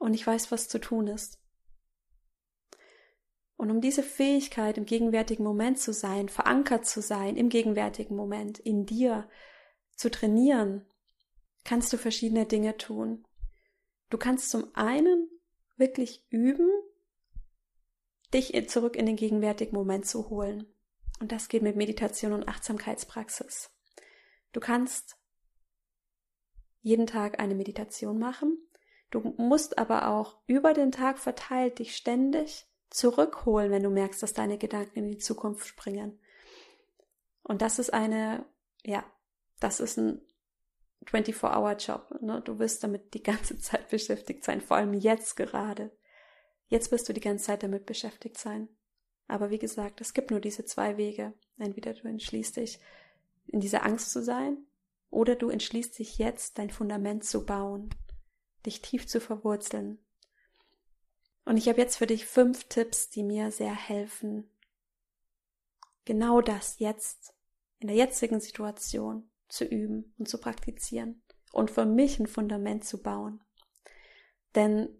und 0.00 0.10
nicht 0.10 0.26
weißt, 0.26 0.50
was 0.50 0.68
zu 0.68 0.80
tun 0.80 1.06
ist. 1.06 1.37
Und 3.58 3.72
um 3.72 3.80
diese 3.80 4.04
Fähigkeit 4.04 4.78
im 4.78 4.86
gegenwärtigen 4.86 5.42
Moment 5.42 5.80
zu 5.80 5.92
sein, 5.92 6.28
verankert 6.28 6.86
zu 6.86 7.02
sein 7.02 7.36
im 7.36 7.48
gegenwärtigen 7.48 8.14
Moment, 8.14 8.60
in 8.60 8.86
dir 8.86 9.28
zu 9.96 10.12
trainieren, 10.12 10.86
kannst 11.64 11.92
du 11.92 11.98
verschiedene 11.98 12.46
Dinge 12.46 12.76
tun. 12.76 13.26
Du 14.10 14.16
kannst 14.16 14.50
zum 14.50 14.72
einen 14.76 15.28
wirklich 15.76 16.24
üben, 16.30 16.70
dich 18.32 18.54
zurück 18.68 18.94
in 18.94 19.06
den 19.06 19.16
gegenwärtigen 19.16 19.74
Moment 19.74 20.06
zu 20.06 20.30
holen. 20.30 20.72
Und 21.18 21.32
das 21.32 21.48
geht 21.48 21.62
mit 21.62 21.74
Meditation 21.74 22.32
und 22.32 22.46
Achtsamkeitspraxis. 22.46 23.72
Du 24.52 24.60
kannst 24.60 25.16
jeden 26.80 27.08
Tag 27.08 27.40
eine 27.40 27.56
Meditation 27.56 28.20
machen. 28.20 28.56
Du 29.10 29.34
musst 29.36 29.78
aber 29.78 30.10
auch 30.10 30.38
über 30.46 30.74
den 30.74 30.92
Tag 30.92 31.18
verteilt 31.18 31.80
dich 31.80 31.96
ständig 31.96 32.67
zurückholen, 32.90 33.70
wenn 33.70 33.82
du 33.82 33.90
merkst, 33.90 34.22
dass 34.22 34.32
deine 34.32 34.58
Gedanken 34.58 35.00
in 35.00 35.10
die 35.10 35.18
Zukunft 35.18 35.66
springen. 35.66 36.18
Und 37.42 37.62
das 37.62 37.78
ist 37.78 37.92
eine, 37.92 38.44
ja, 38.84 39.04
das 39.60 39.80
ist 39.80 39.98
ein 39.98 40.20
24-Hour-Job. 41.06 42.20
Ne? 42.20 42.42
Du 42.42 42.58
wirst 42.58 42.84
damit 42.84 43.14
die 43.14 43.22
ganze 43.22 43.58
Zeit 43.60 43.88
beschäftigt 43.88 44.44
sein, 44.44 44.60
vor 44.60 44.76
allem 44.76 44.94
jetzt 44.94 45.36
gerade. 45.36 45.90
Jetzt 46.68 46.92
wirst 46.92 47.08
du 47.08 47.12
die 47.12 47.20
ganze 47.20 47.46
Zeit 47.46 47.62
damit 47.62 47.86
beschäftigt 47.86 48.38
sein. 48.38 48.68
Aber 49.26 49.50
wie 49.50 49.58
gesagt, 49.58 50.00
es 50.00 50.14
gibt 50.14 50.30
nur 50.30 50.40
diese 50.40 50.64
zwei 50.64 50.96
Wege. 50.96 51.34
Entweder 51.58 51.94
du 51.94 52.08
entschließt 52.08 52.56
dich, 52.56 52.78
in 53.46 53.60
dieser 53.60 53.84
Angst 53.84 54.12
zu 54.12 54.22
sein 54.22 54.66
oder 55.10 55.34
du 55.34 55.48
entschließt 55.48 55.98
dich 55.98 56.18
jetzt, 56.18 56.58
dein 56.58 56.70
Fundament 56.70 57.24
zu 57.24 57.44
bauen, 57.44 57.90
dich 58.66 58.82
tief 58.82 59.06
zu 59.06 59.20
verwurzeln. 59.20 59.98
Und 61.48 61.56
ich 61.56 61.66
habe 61.66 61.80
jetzt 61.80 61.96
für 61.96 62.06
dich 62.06 62.26
fünf 62.26 62.64
Tipps, 62.64 63.08
die 63.08 63.22
mir 63.22 63.50
sehr 63.50 63.74
helfen, 63.74 64.50
genau 66.04 66.42
das 66.42 66.78
jetzt, 66.78 67.32
in 67.78 67.88
der 67.88 67.96
jetzigen 67.96 68.38
Situation 68.38 69.30
zu 69.48 69.64
üben 69.64 70.14
und 70.18 70.28
zu 70.28 70.36
praktizieren 70.36 71.22
und 71.52 71.70
für 71.70 71.86
mich 71.86 72.20
ein 72.20 72.26
Fundament 72.26 72.84
zu 72.84 73.00
bauen. 73.00 73.40
Denn 74.56 74.90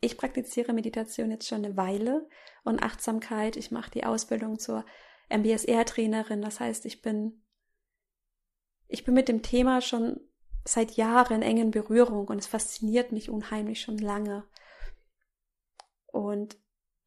ich 0.00 0.16
praktiziere 0.16 0.72
Meditation 0.72 1.32
jetzt 1.32 1.48
schon 1.48 1.64
eine 1.64 1.76
Weile 1.76 2.28
und 2.62 2.80
Achtsamkeit. 2.80 3.56
Ich 3.56 3.72
mache 3.72 3.90
die 3.90 4.04
Ausbildung 4.04 4.60
zur 4.60 4.86
MBSR-Trainerin. 5.30 6.42
Das 6.42 6.60
heißt, 6.60 6.86
ich 6.86 7.02
bin 7.02 7.42
ich 8.86 9.02
bin 9.04 9.14
mit 9.14 9.26
dem 9.26 9.42
Thema 9.42 9.80
schon 9.80 10.20
seit 10.64 10.92
Jahren 10.92 11.38
in 11.38 11.42
engen 11.42 11.72
Berührung 11.72 12.28
und 12.28 12.38
es 12.38 12.46
fasziniert 12.46 13.10
mich 13.10 13.30
unheimlich 13.30 13.80
schon 13.80 13.98
lange. 13.98 14.44
Und 16.12 16.56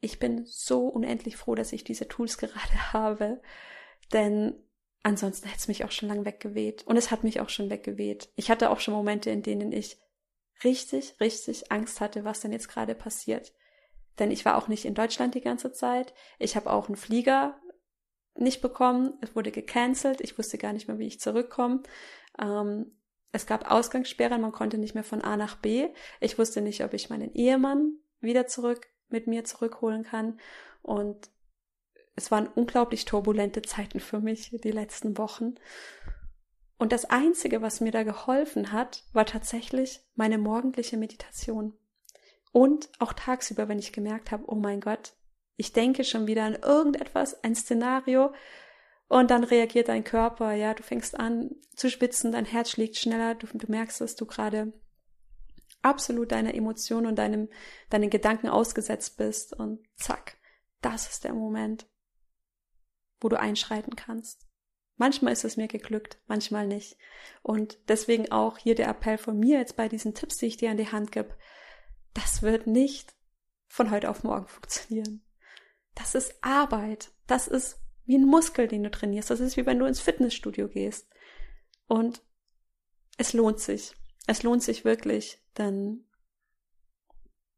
ich 0.02 0.20
bin 0.20 0.46
so 0.46 0.88
unendlich 0.88 1.38
froh, 1.38 1.56
dass 1.56 1.72
ich 1.72 1.84
diese 1.84 2.08
Tools 2.08 2.38
gerade 2.38 2.94
habe, 2.94 3.42
denn 4.12 4.56
ansonsten 5.04 5.48
hätte 5.48 5.60
es 5.60 5.68
mich 5.68 5.86
auch 5.86 5.92
schon 5.92 6.10
lang 6.10 6.26
weggeweht. 6.26 6.86
Und 6.86 6.98
es 6.98 7.12
hat 7.12 7.24
mich 7.24 7.40
auch 7.40 7.50
schon 7.50 7.70
weggeweht. 7.70 8.30
Ich 8.36 8.50
hatte 8.50 8.70
auch 8.70 8.80
schon 8.80 8.94
Momente, 8.94 9.30
in 9.30 9.44
denen 9.44 9.72
ich 9.72 9.98
richtig, 10.64 11.20
richtig 11.20 11.72
Angst 11.72 12.02
hatte, 12.02 12.26
was 12.26 12.42
denn 12.42 12.52
jetzt 12.52 12.68
gerade 12.68 12.96
passiert. 12.96 13.54
Denn 14.20 14.32
ich 14.32 14.46
war 14.46 14.58
auch 14.58 14.68
nicht 14.68 14.86
in 14.86 14.96
Deutschland 14.96 15.36
die 15.36 15.42
ganze 15.42 15.72
Zeit. 15.72 16.14
Ich 16.40 16.56
habe 16.56 16.72
auch 16.72 16.88
einen 16.88 16.96
Flieger 16.96 17.60
nicht 18.38 18.62
bekommen. 18.62 19.14
Es 19.22 19.36
wurde 19.36 19.52
gecancelt. 19.52 20.22
Ich 20.22 20.38
wusste 20.38 20.58
gar 20.58 20.74
nicht 20.74 20.88
mehr, 20.88 20.98
wie 20.98 21.08
ich 21.08 21.20
zurückkomme. 21.20 21.84
Ähm, 22.40 22.98
es 23.32 23.46
gab 23.46 23.70
Ausgangssperren. 23.70 24.42
Man 24.42 24.54
konnte 24.54 24.78
nicht 24.78 24.96
mehr 24.96 25.04
von 25.04 25.22
A 25.22 25.38
nach 25.38 25.58
B. 25.58 25.90
Ich 26.22 26.40
wusste 26.40 26.62
nicht, 26.62 26.84
ob 26.84 26.94
ich 26.94 27.10
meinen 27.10 27.34
Ehemann 27.34 28.00
wieder 28.22 28.48
zurück 28.48 28.88
mit 29.10 29.28
mir 29.28 29.44
zurückholen 29.44 30.04
kann. 30.04 30.40
Und 30.82 31.30
es 32.16 32.32
waren 32.32 32.48
unglaublich 32.48 33.06
turbulente 33.06 33.62
Zeiten 33.62 34.00
für 34.00 34.20
mich 34.20 34.52
die 34.64 34.72
letzten 34.72 35.18
Wochen. 35.18 35.56
Und 36.78 36.92
das 36.92 37.06
Einzige, 37.06 37.62
was 37.62 37.82
mir 37.82 37.92
da 37.92 38.04
geholfen 38.04 38.72
hat, 38.72 39.04
war 39.14 39.26
tatsächlich 39.26 40.02
meine 40.16 40.38
morgendliche 40.38 40.98
Meditation. 40.98 41.74
Und 42.52 42.90
auch 43.00 43.14
tagsüber, 43.14 43.68
wenn 43.68 43.80
ich 43.80 43.94
gemerkt 43.94 44.32
habe, 44.32 44.44
oh 44.48 44.56
mein 44.56 44.82
Gott, 44.82 45.14
ich 45.58 45.74
denke 45.74 46.04
schon 46.04 46.28
wieder 46.28 46.44
an 46.44 46.56
irgendetwas, 46.56 47.44
ein 47.44 47.56
Szenario, 47.56 48.34
und 49.08 49.30
dann 49.30 49.44
reagiert 49.44 49.90
dein 49.90 50.04
Körper, 50.04 50.54
ja, 50.54 50.74
du 50.74 50.82
fängst 50.82 51.20
an 51.20 51.52
zu 51.76 51.90
spitzen, 51.90 52.32
dein 52.32 52.46
Herz 52.46 52.72
schlägt 52.72 52.98
schneller, 52.98 53.36
du, 53.36 53.48
du 53.54 53.70
merkst, 53.70 54.02
dass 54.02 54.16
du 54.16 54.26
gerade 54.26 54.74
absolut 55.86 56.32
deiner 56.32 56.56
Emotion 56.56 57.06
und 57.06 57.15
deinem, 57.15 57.48
deinen 57.89 58.10
Gedanken 58.10 58.50
ausgesetzt 58.50 59.18
bist 59.18 59.54
und 59.54 59.86
zack, 59.96 60.38
das 60.82 61.08
ist 61.08 61.24
der 61.24 61.34
Moment, 61.34 61.88
wo 63.22 63.30
du 63.30 63.39
einschreiten 63.39 63.96
kannst. 63.96 64.48
Manchmal 64.98 65.34
ist 65.34 65.46
es 65.46 65.58
mir 65.58 65.68
geglückt, 65.68 66.20
manchmal 66.25 66.68
nicht. 66.68 66.98
Und 67.44 67.77
deswegen 67.88 68.32
auch 68.32 68.58
hier 68.58 68.75
der 68.75 68.88
Appell 68.88 69.18
von 69.18 69.38
mir 69.38 69.60
jetzt 69.60 69.75
bei 69.75 69.88
diesen 69.88 70.13
Tipps, 70.13 70.38
die 70.38 70.48
ich 70.48 70.58
dir 70.58 70.72
an 70.72 70.77
die 70.77 70.92
Hand 70.92 71.12
gebe. 71.12 71.38
Das 72.13 72.42
wird 72.42 72.65
nicht 72.65 73.13
von 73.68 73.92
heute 73.92 74.10
auf 74.10 74.24
morgen 74.24 74.48
funktionieren. 74.48 75.24
Das 75.96 76.15
ist 76.15 76.34
Arbeit. 76.42 77.12
Das 77.27 77.48
ist 77.48 77.77
wie 78.06 78.18
ein 78.18 78.25
Muskel, 78.25 78.68
den 78.68 78.84
du 78.84 78.92
trainierst. 78.92 79.30
Das 79.30 79.39
ist 79.39 79.58
wie 79.58 79.65
wenn 79.65 79.80
du 79.80 79.86
ins 79.86 80.00
Fitnessstudio 80.00 80.70
gehst. 80.70 81.10
Und 81.88 82.22
es 83.18 83.34
lohnt 83.34 83.60
sich. 83.60 83.94
Es 84.27 84.44
lohnt 84.44 84.63
sich 84.63 84.86
wirklich, 84.86 85.39
denn 85.58 86.05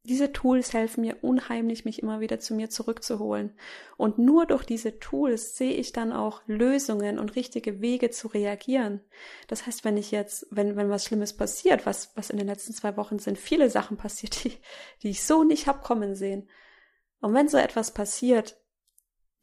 diese 0.07 0.31
Tools 0.31 0.73
helfen 0.73 1.01
mir 1.01 1.17
unheimlich, 1.21 1.83
mich 1.83 2.01
immer 2.01 2.21
wieder 2.21 2.39
zu 2.39 2.53
mir 2.53 2.69
zurückzuholen. 2.69 3.57
Und 3.97 4.17
nur 4.17 4.45
durch 4.45 4.63
diese 4.63 4.99
Tools 4.99 5.57
sehe 5.57 5.73
ich 5.73 5.91
dann 5.91 6.13
auch 6.13 6.41
Lösungen 6.47 7.19
und 7.19 7.35
richtige 7.35 7.81
Wege 7.81 8.09
zu 8.09 8.29
reagieren. 8.29 9.01
Das 9.49 9.65
heißt, 9.65 9.83
wenn 9.83 9.97
ich 9.97 10.11
jetzt, 10.11 10.47
wenn, 10.49 10.77
wenn 10.77 10.89
was 10.89 11.03
Schlimmes 11.03 11.33
passiert, 11.33 11.85
was, 11.85 12.15
was 12.15 12.29
in 12.29 12.37
den 12.37 12.47
letzten 12.47 12.73
zwei 12.73 12.95
Wochen 12.95 13.19
sind 13.19 13.37
viele 13.37 13.69
Sachen 13.69 13.97
passiert, 13.97 14.45
die, 14.45 14.53
die 15.03 15.09
ich 15.09 15.23
so 15.23 15.43
nicht 15.43 15.67
hab 15.67 15.83
kommen 15.83 16.15
sehen, 16.15 16.49
und 17.19 17.33
wenn 17.33 17.49
so 17.49 17.57
etwas 17.57 17.93
passiert, 17.93 18.61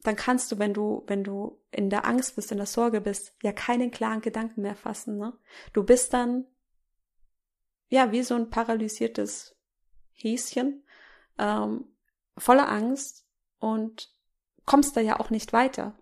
dann 0.01 0.15
kannst 0.15 0.51
du, 0.51 0.59
wenn 0.59 0.73
du, 0.73 1.03
wenn 1.07 1.23
du 1.23 1.61
in 1.71 1.89
der 1.89 2.05
Angst 2.05 2.35
bist, 2.35 2.51
in 2.51 2.57
der 2.57 2.67
Sorge 2.67 3.01
bist, 3.01 3.33
ja 3.43 3.51
keinen 3.51 3.91
klaren 3.91 4.21
Gedanken 4.21 4.61
mehr 4.61 4.75
fassen. 4.75 5.17
Ne? 5.17 5.33
Du 5.73 5.83
bist 5.83 6.13
dann 6.13 6.45
ja 7.89 8.11
wie 8.11 8.23
so 8.23 8.35
ein 8.35 8.49
paralysiertes 8.49 9.55
Häschen, 10.13 10.83
ähm, 11.37 11.85
voller 12.37 12.69
Angst 12.69 13.25
und 13.59 14.09
kommst 14.65 14.97
da 14.97 15.01
ja 15.01 15.19
auch 15.19 15.29
nicht 15.29 15.53
weiter. 15.53 15.97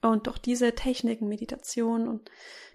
Und 0.00 0.28
durch 0.28 0.38
diese 0.38 0.74
Techniken, 0.74 1.28
Meditation 1.28 2.06
und 2.06 2.30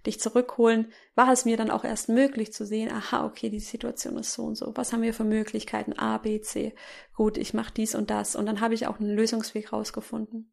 dich 0.05 0.19
zurückholen, 0.19 0.91
war 1.15 1.31
es 1.31 1.45
mir 1.45 1.55
dann 1.55 1.71
auch 1.71 1.85
erst 1.85 2.09
möglich 2.09 2.51
zu 2.51 2.65
sehen, 2.65 2.91
aha, 2.91 3.25
okay, 3.25 3.49
die 3.49 3.61
Situation 3.61 4.17
ist 4.17 4.33
so 4.33 4.43
und 4.43 4.55
so. 4.55 4.73
Was 4.75 4.91
haben 4.91 5.03
wir 5.03 5.13
für 5.13 5.23
Möglichkeiten? 5.23 5.93
A, 5.93 6.17
B, 6.17 6.41
C. 6.41 6.75
Gut, 7.15 7.37
ich 7.37 7.53
mache 7.53 7.73
dies 7.73 7.95
und 7.95 8.09
das. 8.09 8.35
Und 8.35 8.45
dann 8.45 8.59
habe 8.59 8.73
ich 8.73 8.87
auch 8.87 8.99
einen 8.99 9.15
Lösungsweg 9.15 9.71
rausgefunden. 9.71 10.51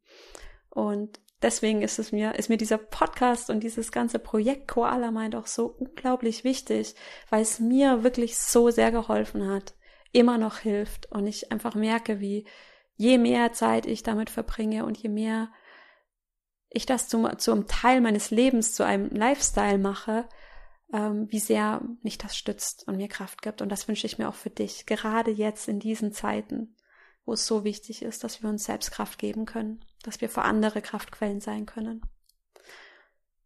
Und 0.69 1.19
deswegen 1.41 1.81
ist 1.81 1.99
es 1.99 2.11
mir, 2.11 2.35
ist 2.35 2.49
mir 2.49 2.57
dieser 2.57 2.77
Podcast 2.77 3.49
und 3.49 3.61
dieses 3.61 3.91
ganze 3.91 4.19
Projekt 4.19 4.67
Koala 4.67 5.11
Mind 5.11 5.35
auch 5.35 5.47
so 5.47 5.67
unglaublich 5.67 6.43
wichtig, 6.43 6.95
weil 7.29 7.41
es 7.41 7.59
mir 7.59 8.03
wirklich 8.03 8.37
so 8.37 8.69
sehr 8.69 8.91
geholfen 8.91 9.49
hat, 9.49 9.75
immer 10.11 10.37
noch 10.37 10.57
hilft 10.57 11.11
und 11.11 11.27
ich 11.27 11.51
einfach 11.51 11.75
merke, 11.75 12.19
wie 12.19 12.47
je 12.95 13.17
mehr 13.17 13.53
Zeit 13.53 13.85
ich 13.85 14.03
damit 14.03 14.29
verbringe 14.29 14.85
und 14.85 14.97
je 14.97 15.09
mehr 15.09 15.49
ich 16.69 16.85
das 16.85 17.07
zum, 17.07 17.37
zum 17.37 17.67
Teil 17.67 17.99
meines 17.99 18.31
Lebens, 18.31 18.73
zu 18.73 18.85
einem 18.85 19.09
Lifestyle 19.09 19.77
mache, 19.77 20.27
ähm, 20.93 21.27
wie 21.29 21.39
sehr 21.39 21.81
mich 22.01 22.17
das 22.17 22.37
stützt 22.37 22.87
und 22.87 22.97
mir 22.97 23.09
Kraft 23.09 23.41
gibt. 23.41 23.61
Und 23.61 23.69
das 23.69 23.87
wünsche 23.87 24.07
ich 24.07 24.17
mir 24.17 24.29
auch 24.29 24.35
für 24.35 24.49
dich, 24.49 24.85
gerade 24.85 25.31
jetzt 25.31 25.67
in 25.67 25.79
diesen 25.79 26.13
Zeiten, 26.13 26.75
wo 27.25 27.33
es 27.33 27.45
so 27.45 27.63
wichtig 27.63 28.01
ist, 28.01 28.23
dass 28.23 28.41
wir 28.41 28.49
uns 28.49 28.65
selbst 28.65 28.91
Kraft 28.91 29.19
geben 29.19 29.45
können, 29.45 29.83
dass 30.03 30.21
wir 30.21 30.29
für 30.29 30.41
andere 30.43 30.81
Kraftquellen 30.81 31.41
sein 31.41 31.65
können. 31.65 32.01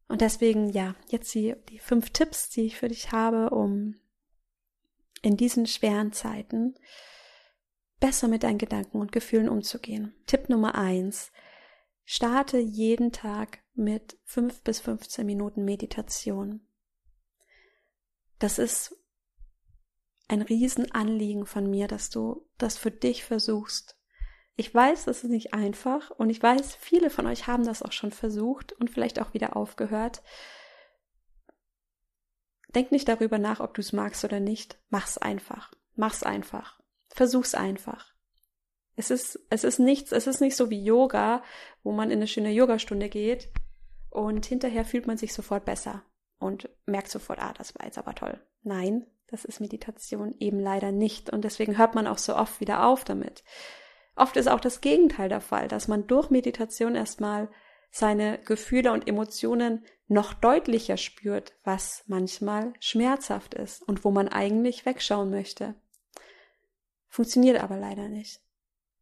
Und 0.08 0.22
deswegen, 0.22 0.70
ja, 0.70 0.96
jetzt 1.08 1.34
die, 1.34 1.56
die 1.70 1.80
fünf 1.80 2.12
Tipps, 2.12 2.50
die 2.50 2.66
ich 2.66 2.78
für 2.78 2.88
dich 2.88 3.12
habe, 3.12 3.50
um 3.50 3.96
in 5.22 5.38
diesen 5.38 5.66
schweren 5.66 6.14
Zeiten 6.14 6.76
besser 8.00 8.28
mit 8.28 8.44
deinen 8.44 8.60
Gedanken 8.60 9.00
und 9.00 9.12
Gefühlen 9.12 9.50
umzugehen. 9.50 10.14
Tipp 10.28 10.50
Nummer 10.50 10.76
eins. 10.76 11.32
Starte 12.04 12.60
jeden 12.60 13.12
Tag 13.12 13.64
mit 13.74 14.20
fünf 14.24 14.62
bis 14.62 14.80
15 14.80 15.26
Minuten 15.26 15.66
Meditation. 15.66 16.68
Das 18.38 18.60
ist 18.60 18.96
ein 20.28 20.42
Riesenanliegen 20.42 21.46
von 21.46 21.70
mir, 21.70 21.88
dass 21.88 22.10
du 22.10 22.48
das 22.58 22.78
für 22.78 22.92
dich 22.92 23.24
versuchst. 23.24 23.98
Ich 24.56 24.74
weiß, 24.74 25.06
das 25.06 25.24
ist 25.24 25.30
nicht 25.30 25.54
einfach 25.54 26.12
und 26.12 26.30
ich 26.30 26.42
weiß, 26.42 26.76
viele 26.76 27.10
von 27.10 27.28
euch 27.28 27.48
haben 27.48 27.66
das 27.66 27.84
auch 27.84 27.92
schon 27.92 28.12
versucht 28.12 28.72
und 28.74 28.90
vielleicht 28.90 29.20
auch 29.20 29.34
wieder 29.34 29.56
aufgehört. 29.56 30.24
Denk 32.74 32.92
nicht 32.92 33.08
darüber 33.08 33.38
nach, 33.38 33.60
ob 33.60 33.74
du 33.74 33.82
es 33.82 33.94
magst 33.94 34.24
oder 34.24 34.40
nicht. 34.40 34.78
Mach's 34.90 35.18
einfach. 35.18 35.74
Mach's 35.96 36.24
einfach. 36.24 36.82
Versuch's 37.10 37.54
einfach. 37.54 38.14
Es 38.96 39.12
ist, 39.12 39.40
es 39.50 39.64
ist 39.66 39.80
nichts, 39.80 40.14
es 40.14 40.26
ist 40.26 40.40
nicht 40.40 40.56
so 40.56 40.70
wie 40.70 40.84
Yoga, 40.84 41.44
wo 41.84 41.92
man 41.92 42.12
in 42.12 42.20
eine 42.20 42.28
schöne 42.28 42.52
Yogastunde 42.52 43.10
geht 43.10 43.52
und 44.10 44.46
hinterher 44.46 44.86
fühlt 44.86 45.06
man 45.06 45.18
sich 45.18 45.34
sofort 45.34 45.66
besser 45.66 46.04
und 46.40 46.70
merkt 46.86 47.10
sofort, 47.10 47.40
ah, 47.40 47.54
das 47.54 47.76
war 47.76 47.86
jetzt 47.86 47.98
aber 47.98 48.16
toll. 48.16 48.40
Nein, 48.64 49.06
das 49.28 49.46
ist 49.46 49.60
Meditation 49.60 50.36
eben 50.40 50.60
leider 50.60 50.92
nicht 50.92 51.30
und 51.30 51.44
deswegen 51.44 51.78
hört 51.78 51.96
man 51.96 52.08
auch 52.08 52.18
so 52.18 52.36
oft 52.36 52.60
wieder 52.60 52.86
auf 52.86 53.04
damit. 53.04 53.44
Oft 54.16 54.38
ist 54.38 54.48
auch 54.48 54.60
das 54.60 54.82
Gegenteil 54.82 55.30
der 55.30 55.42
Fall, 55.42 55.68
dass 55.68 55.88
man 55.88 56.08
durch 56.08 56.30
Meditation 56.30 56.96
erstmal 56.96 57.50
seine 57.92 58.40
Gefühle 58.40 58.92
und 58.92 59.08
Emotionen 59.08 59.86
noch 60.08 60.34
deutlicher 60.34 60.98
spürt, 60.98 61.54
was 61.64 62.04
manchmal 62.08 62.74
schmerzhaft 62.80 63.54
ist 63.54 63.82
und 63.82 64.04
wo 64.04 64.12
man 64.12 64.28
eigentlich 64.28 64.86
wegschauen 64.86 65.30
möchte. 65.30 65.76
Funktioniert 67.08 67.62
aber 67.62 67.78
leider 67.78 68.10
nicht. 68.10 68.42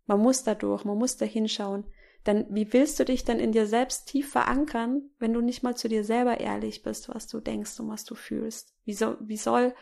Man 0.06 0.20
muss 0.20 0.44
da 0.44 0.56
durch, 0.56 0.86
man 0.86 0.98
muss 0.98 1.18
da 1.18 1.26
hinschauen. 1.26 1.86
Denn 2.26 2.46
wie 2.50 2.72
willst 2.72 3.00
du 3.00 3.06
dich 3.06 3.26
denn 3.26 3.40
in 3.40 3.52
dir 3.52 3.68
selbst 3.68 4.08
tief 4.08 4.32
verankern, 4.32 5.10
wenn 5.20 5.34
du 5.34 5.42
nicht 5.42 5.62
mal 5.64 5.76
zu 5.76 5.90
dir 5.90 6.04
selber 6.04 6.40
ehrlich 6.40 6.84
bist, 6.84 7.10
was 7.10 7.28
du 7.28 7.42
denkst 7.42 7.80
und 7.80 7.90
was 7.90 8.06
du 8.06 8.16
fühlst? 8.16 8.74
Wie 8.86 8.94
soll, 8.94 9.18
wie 9.22 9.38
soll, 9.38 9.74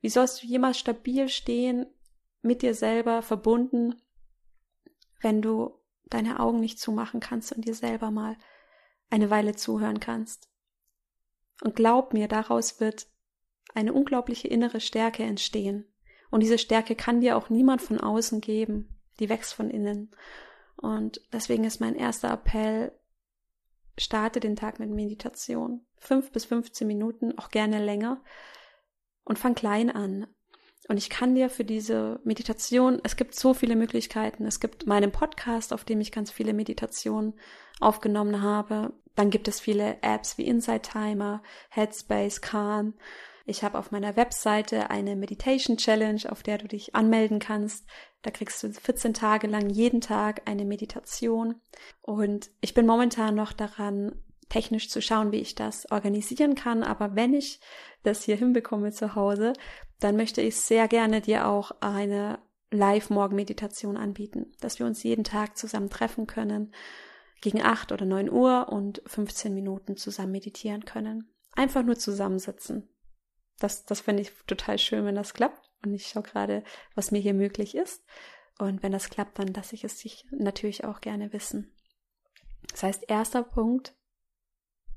wie 0.00 0.08
sollst 0.08 0.42
du 0.42 0.46
jemals 0.46 0.78
stabil 0.78 1.28
stehen, 1.28 1.86
mit 2.42 2.62
dir 2.62 2.74
selber 2.74 3.22
verbunden, 3.22 4.00
wenn 5.20 5.42
du 5.42 5.78
deine 6.06 6.38
Augen 6.40 6.60
nicht 6.60 6.78
zumachen 6.78 7.20
kannst 7.20 7.52
und 7.52 7.64
dir 7.64 7.74
selber 7.74 8.10
mal 8.10 8.36
eine 9.10 9.30
Weile 9.30 9.56
zuhören 9.56 10.00
kannst? 10.00 10.48
Und 11.62 11.74
glaub 11.74 12.12
mir, 12.12 12.28
daraus 12.28 12.80
wird 12.80 13.06
eine 13.74 13.92
unglaubliche 13.92 14.48
innere 14.48 14.80
Stärke 14.80 15.22
entstehen. 15.22 15.86
Und 16.30 16.42
diese 16.42 16.58
Stärke 16.58 16.94
kann 16.94 17.20
dir 17.20 17.36
auch 17.36 17.50
niemand 17.50 17.82
von 17.82 18.00
außen 18.00 18.40
geben 18.40 18.96
die 19.18 19.28
wächst 19.28 19.54
von 19.54 19.70
innen. 19.70 20.10
Und 20.76 21.20
deswegen 21.32 21.64
ist 21.64 21.80
mein 21.80 21.94
erster 21.94 22.30
Appell, 22.30 22.92
starte 23.98 24.40
den 24.40 24.56
Tag 24.56 24.78
mit 24.78 24.90
Meditation. 24.90 25.86
Fünf 25.96 26.32
bis 26.32 26.44
15 26.44 26.86
Minuten, 26.86 27.38
auch 27.38 27.48
gerne 27.48 27.82
länger. 27.84 28.22
Und 29.26 29.38
fang 29.38 29.54
klein 29.54 29.90
an. 29.90 30.26
Und 30.88 30.96
ich 30.98 31.10
kann 31.10 31.34
dir 31.34 31.50
für 31.50 31.64
diese 31.64 32.20
Meditation, 32.24 33.00
es 33.02 33.16
gibt 33.16 33.34
so 33.34 33.54
viele 33.54 33.76
Möglichkeiten. 33.76 34.46
Es 34.46 34.60
gibt 34.60 34.86
meinen 34.86 35.10
Podcast, 35.10 35.72
auf 35.72 35.84
dem 35.84 36.00
ich 36.00 36.12
ganz 36.12 36.30
viele 36.30 36.54
Meditationen 36.54 37.34
aufgenommen 37.80 38.40
habe. 38.40 38.94
Dann 39.16 39.30
gibt 39.30 39.48
es 39.48 39.60
viele 39.60 39.98
Apps 40.02 40.38
wie 40.38 40.46
Inside 40.46 40.82
Timer, 40.82 41.42
Headspace, 41.70 42.40
Calm. 42.40 42.94
Ich 43.46 43.64
habe 43.64 43.78
auf 43.78 43.90
meiner 43.90 44.16
Webseite 44.16 44.90
eine 44.90 45.16
Meditation 45.16 45.76
Challenge, 45.76 46.22
auf 46.30 46.42
der 46.42 46.58
du 46.58 46.68
dich 46.68 46.94
anmelden 46.94 47.38
kannst. 47.38 47.86
Da 48.22 48.30
kriegst 48.30 48.62
du 48.62 48.72
14 48.72 49.14
Tage 49.14 49.46
lang 49.46 49.70
jeden 49.70 50.00
Tag 50.00 50.42
eine 50.46 50.64
Meditation. 50.64 51.60
Und 52.02 52.50
ich 52.60 52.74
bin 52.74 52.86
momentan 52.86 53.34
noch 53.34 53.52
daran, 53.52 54.20
technisch 54.48 54.88
zu 54.88 55.00
schauen, 55.00 55.32
wie 55.32 55.40
ich 55.40 55.54
das 55.54 55.90
organisieren 55.90 56.54
kann. 56.54 56.82
Aber 56.82 57.14
wenn 57.14 57.34
ich 57.34 57.60
das 58.02 58.24
hier 58.24 58.36
hinbekomme 58.36 58.92
zu 58.92 59.14
Hause, 59.14 59.52
dann 60.00 60.16
möchte 60.16 60.40
ich 60.42 60.56
sehr 60.56 60.88
gerne 60.88 61.20
dir 61.20 61.46
auch 61.46 61.72
eine 61.80 62.38
Live-Morgen-Meditation 62.70 63.96
anbieten, 63.96 64.52
dass 64.60 64.78
wir 64.78 64.86
uns 64.86 65.02
jeden 65.02 65.24
Tag 65.24 65.56
zusammen 65.56 65.90
treffen 65.90 66.26
können, 66.26 66.74
gegen 67.40 67.62
8 67.62 67.92
oder 67.92 68.06
9 68.06 68.30
Uhr 68.30 68.68
und 68.70 69.02
15 69.06 69.54
Minuten 69.54 69.96
zusammen 69.96 70.32
meditieren 70.32 70.84
können. 70.84 71.30
Einfach 71.54 71.82
nur 71.82 71.96
zusammensitzen 71.96 72.88
das, 73.58 73.84
das 73.84 74.00
finde 74.00 74.22
ich 74.22 74.32
total 74.46 74.78
schön, 74.78 75.04
wenn 75.04 75.14
das 75.14 75.34
klappt. 75.34 75.70
Und 75.84 75.94
ich 75.94 76.06
schaue 76.06 76.22
gerade, 76.22 76.62
was 76.94 77.10
mir 77.10 77.18
hier 77.20 77.34
möglich 77.34 77.74
ist. 77.74 78.04
Und 78.58 78.82
wenn 78.82 78.92
das 78.92 79.10
klappt, 79.10 79.38
dann 79.38 79.48
lasse 79.48 79.74
ich 79.74 79.84
es 79.84 79.98
sich 79.98 80.26
natürlich 80.30 80.84
auch 80.84 81.00
gerne 81.00 81.32
wissen. 81.32 81.74
Das 82.70 82.82
heißt, 82.82 83.04
erster 83.08 83.42
Punkt, 83.42 83.94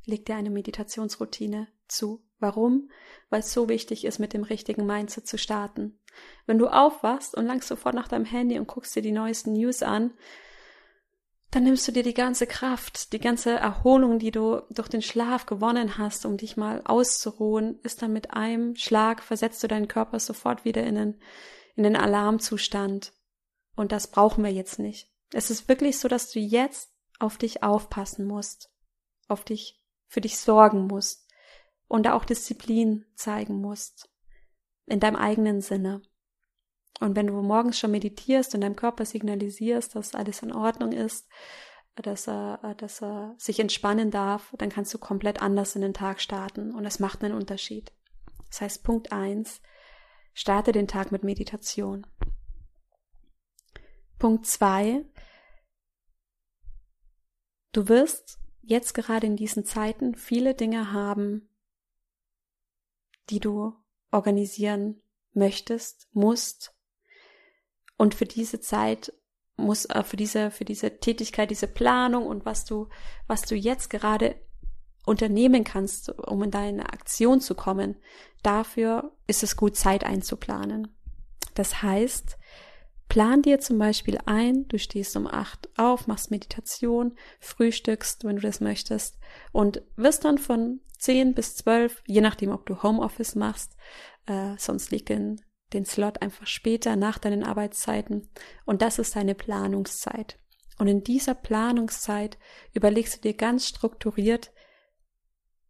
leg 0.09 0.25
dir 0.25 0.35
eine 0.35 0.49
Meditationsroutine 0.49 1.67
zu. 1.87 2.23
Warum? 2.39 2.89
Weil 3.29 3.41
es 3.41 3.53
so 3.53 3.69
wichtig 3.69 4.05
ist, 4.05 4.19
mit 4.19 4.33
dem 4.33 4.43
richtigen 4.43 4.85
Mindset 4.85 5.27
zu 5.27 5.37
starten. 5.37 5.99
Wenn 6.45 6.57
du 6.57 6.67
aufwachst 6.67 7.35
und 7.35 7.45
langst 7.45 7.67
sofort 7.67 7.95
nach 7.95 8.07
deinem 8.07 8.25
Handy 8.25 8.59
und 8.59 8.67
guckst 8.67 8.95
dir 8.95 9.01
die 9.01 9.11
neuesten 9.11 9.53
News 9.53 9.83
an, 9.83 10.13
dann 11.51 11.63
nimmst 11.63 11.87
du 11.87 11.91
dir 11.91 12.03
die 12.03 12.13
ganze 12.13 12.45
Kraft, 12.45 13.11
die 13.11 13.19
ganze 13.19 13.51
Erholung, 13.51 14.19
die 14.19 14.31
du 14.31 14.61
durch 14.69 14.87
den 14.87 15.01
Schlaf 15.01 15.47
gewonnen 15.47 15.97
hast, 15.97 16.25
um 16.25 16.37
dich 16.37 16.57
mal 16.57 16.81
auszuruhen, 16.85 17.79
ist 17.81 18.01
dann 18.01 18.13
mit 18.13 18.33
einem 18.33 18.75
Schlag 18.75 19.23
versetzt 19.23 19.63
du 19.63 19.67
deinen 19.67 19.87
Körper 19.87 20.19
sofort 20.19 20.63
wieder 20.63 20.83
in 20.83 20.95
den, 20.95 21.21
in 21.75 21.83
den 21.83 21.95
Alarmzustand. 21.95 23.13
Und 23.75 23.91
das 23.91 24.07
brauchen 24.07 24.43
wir 24.43 24.51
jetzt 24.51 24.77
nicht. 24.77 25.11
Es 25.33 25.49
ist 25.49 25.67
wirklich 25.67 25.97
so, 25.97 26.07
dass 26.07 26.31
du 26.31 26.39
jetzt 26.39 26.91
auf 27.17 27.37
dich 27.37 27.63
aufpassen 27.63 28.25
musst, 28.25 28.71
auf 29.27 29.43
dich, 29.43 29.81
für 30.09 30.21
dich 30.21 30.37
sorgen 30.39 30.87
musst 30.87 31.31
und 31.87 32.07
auch 32.07 32.25
Disziplin 32.25 33.05
zeigen 33.15 33.61
musst. 33.61 34.09
In 34.87 34.99
deinem 34.99 35.15
eigenen 35.15 35.61
Sinne. 35.61 36.01
Und 36.99 37.15
wenn 37.15 37.27
du 37.27 37.33
morgens 37.41 37.79
schon 37.79 37.91
meditierst 37.91 38.53
und 38.55 38.61
deinem 38.61 38.75
Körper 38.75 39.05
signalisierst, 39.05 39.95
dass 39.95 40.15
alles 40.15 40.41
in 40.41 40.51
Ordnung 40.51 40.91
ist, 40.91 41.29
dass 41.95 42.27
er, 42.27 42.75
dass 42.77 43.01
er 43.01 43.35
sich 43.37 43.59
entspannen 43.59 44.09
darf, 44.09 44.53
dann 44.57 44.69
kannst 44.69 44.93
du 44.93 44.97
komplett 44.97 45.41
anders 45.41 45.75
in 45.75 45.81
den 45.81 45.93
Tag 45.93 46.21
starten 46.21 46.73
und 46.73 46.85
es 46.85 46.99
macht 46.99 47.23
einen 47.23 47.35
Unterschied. 47.35 47.93
Das 48.49 48.61
heißt, 48.61 48.83
Punkt 48.83 49.11
eins: 49.11 49.61
starte 50.33 50.71
den 50.71 50.87
Tag 50.87 51.11
mit 51.11 51.23
Meditation. 51.23 52.07
Punkt 54.17 54.47
zwei: 54.47 55.05
du 57.73 57.87
wirst 57.87 58.39
jetzt 58.69 58.93
gerade 58.93 59.27
in 59.27 59.35
diesen 59.35 59.65
Zeiten 59.65 60.15
viele 60.15 60.55
Dinge 60.55 60.93
haben, 60.93 61.49
die 63.29 63.39
du 63.39 63.73
organisieren 64.11 65.01
möchtest, 65.33 66.07
musst, 66.13 66.73
und 67.99 68.15
für 68.15 68.25
diese 68.25 68.61
Zeit 68.61 69.13
muss, 69.57 69.83
äh, 69.85 70.03
für 70.03 70.15
diese, 70.15 70.51
für 70.51 70.63
diese 70.63 70.99
Tätigkeit, 70.99 71.51
diese 71.51 71.67
Planung 71.67 72.25
und 72.25 72.45
was 72.45 72.63
du, 72.63 72.87
was 73.27 73.41
du 73.41 73.55
jetzt 73.55 73.89
gerade 73.89 74.35
unternehmen 75.05 75.65
kannst, 75.65 76.17
um 76.17 76.43
in 76.43 76.51
deine 76.51 76.93
Aktion 76.93 77.41
zu 77.41 77.55
kommen, 77.55 77.97
dafür 78.41 79.11
ist 79.27 79.43
es 79.43 79.57
gut, 79.57 79.75
Zeit 79.75 80.05
einzuplanen. 80.05 80.95
Das 81.55 81.83
heißt, 81.83 82.37
Plan 83.09 83.41
dir 83.41 83.59
zum 83.59 83.79
Beispiel 83.79 84.19
ein, 84.27 84.67
du 84.67 84.77
stehst 84.77 85.17
um 85.17 85.25
acht 85.25 85.67
auf, 85.77 86.05
machst 86.05 86.29
Meditation, 86.29 87.17
frühstückst, 87.39 88.23
wenn 88.23 88.35
du 88.35 88.43
das 88.43 88.61
möchtest, 88.61 89.17
und 89.51 89.81
wirst 89.95 90.25
dann 90.25 90.37
von 90.37 90.79
zehn 90.99 91.33
bis 91.33 91.55
zwölf, 91.55 92.03
je 92.05 92.21
nachdem, 92.21 92.51
ob 92.51 92.67
du 92.67 92.83
Homeoffice 92.83 93.33
machst, 93.33 93.75
äh, 94.27 94.55
sonst 94.57 94.91
liegt 94.91 95.09
den, 95.09 95.41
den 95.73 95.85
Slot 95.85 96.21
einfach 96.21 96.45
später 96.45 96.95
nach 96.95 97.17
deinen 97.17 97.43
Arbeitszeiten. 97.43 98.29
Und 98.65 98.83
das 98.83 98.99
ist 98.99 99.15
deine 99.15 99.33
Planungszeit. 99.33 100.37
Und 100.77 100.87
in 100.87 101.03
dieser 101.03 101.33
Planungszeit 101.33 102.37
überlegst 102.73 103.17
du 103.17 103.21
dir 103.21 103.33
ganz 103.33 103.67
strukturiert, 103.67 104.51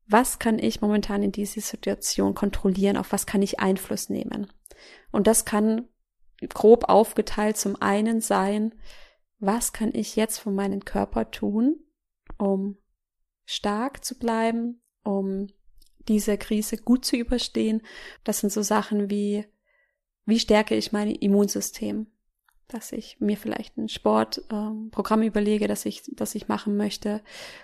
was 0.08 0.40
kann 0.40 0.60
ich 0.60 0.82
momentan 0.82 1.24
in 1.24 1.32
dieser 1.32 1.62
Situation 1.62 2.34
kontrollieren, 2.34 2.98
auf 2.98 3.14
was 3.14 3.26
kann 3.26 3.42
ich 3.42 3.60
Einfluss 3.60 4.10
nehmen. 4.10 4.52
Und 5.12 5.26
das 5.26 5.46
kann 5.46 5.88
grob 6.48 6.86
aufgeteilt 6.88 7.58
zum 7.58 7.82
einen 7.82 8.22
sein, 8.22 8.74
was 9.40 9.74
kann 9.74 9.94
ich 9.94 10.16
jetzt 10.16 10.38
von 10.38 10.56
meinem 10.56 10.86
Körper 10.86 11.32
tun, 11.32 11.80
um 12.38 12.78
stark 13.46 14.04
zu 14.04 14.18
bleiben, 14.18 14.82
um 15.04 15.48
diese 16.08 16.38
Krise 16.38 16.78
gut 16.78 17.06
zu 17.06 17.16
überstehen. 17.16 17.82
Das 18.24 18.40
sind 18.40 18.52
so 18.52 18.62
Sachen 18.62 19.10
wie, 19.10 19.46
wie 20.26 20.40
stärke 20.40 20.76
ich 20.76 20.92
mein 20.92 21.10
Immunsystem? 21.10 22.08
Dass 22.68 22.92
ich 22.92 23.20
mir 23.20 23.36
vielleicht 23.36 23.78
ein 23.78 23.90
Sportprogramm 23.90 25.22
ähm, 25.22 25.28
überlege, 25.28 25.68
das 25.68 25.86
ich, 25.86 26.04
das 26.14 26.36
ich 26.36 26.48
machen 26.48 26.78
möchte. 26.78 27.24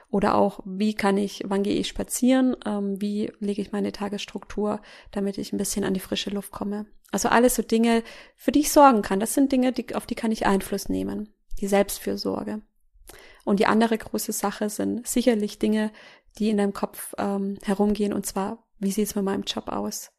Oder 0.09 0.33
auch, 0.35 0.61
wie 0.65 0.95
kann 0.95 1.17
ich, 1.17 1.43
wann 1.45 1.61
gehe 1.61 1.75
ich 1.75 1.88
spazieren? 1.88 2.55
Ähm, 2.65 2.99
wie 2.99 3.31
lege 3.39 3.61
ich 3.61 3.71
meine 3.71 3.91
Tagesstruktur, 3.91 4.81
damit 5.11 5.38
ich 5.38 5.53
ein 5.53 5.57
bisschen 5.57 5.83
an 5.83 5.93
die 5.93 5.99
frische 5.99 6.31
Luft 6.31 6.51
komme? 6.51 6.88
Also 7.11 7.29
alles 7.29 7.55
so 7.55 7.61
Dinge, 7.61 8.03
für 8.35 8.51
die 8.51 8.61
ich 8.61 8.71
sorgen 8.71 9.01
kann. 9.01 9.19
Das 9.19 9.33
sind 9.33 9.51
Dinge, 9.51 9.71
die, 9.71 9.95
auf 9.95 10.05
die 10.05 10.15
kann 10.15 10.31
ich 10.31 10.45
Einfluss 10.45 10.89
nehmen. 10.89 11.33
Die 11.61 11.67
Selbstfürsorge. 11.67 12.61
Und 13.45 13.59
die 13.59 13.67
andere 13.67 13.97
große 13.97 14.33
Sache 14.33 14.69
sind 14.69 15.07
sicherlich 15.07 15.59
Dinge, 15.59 15.91
die 16.37 16.49
in 16.49 16.57
deinem 16.57 16.73
Kopf 16.73 17.13
ähm, 17.17 17.57
herumgehen. 17.63 18.11
Und 18.11 18.25
zwar, 18.25 18.67
wie 18.79 18.91
sieht 18.91 19.07
es 19.07 19.15
mit 19.15 19.23
meinem 19.23 19.43
Job 19.43 19.69
aus? 19.69 20.11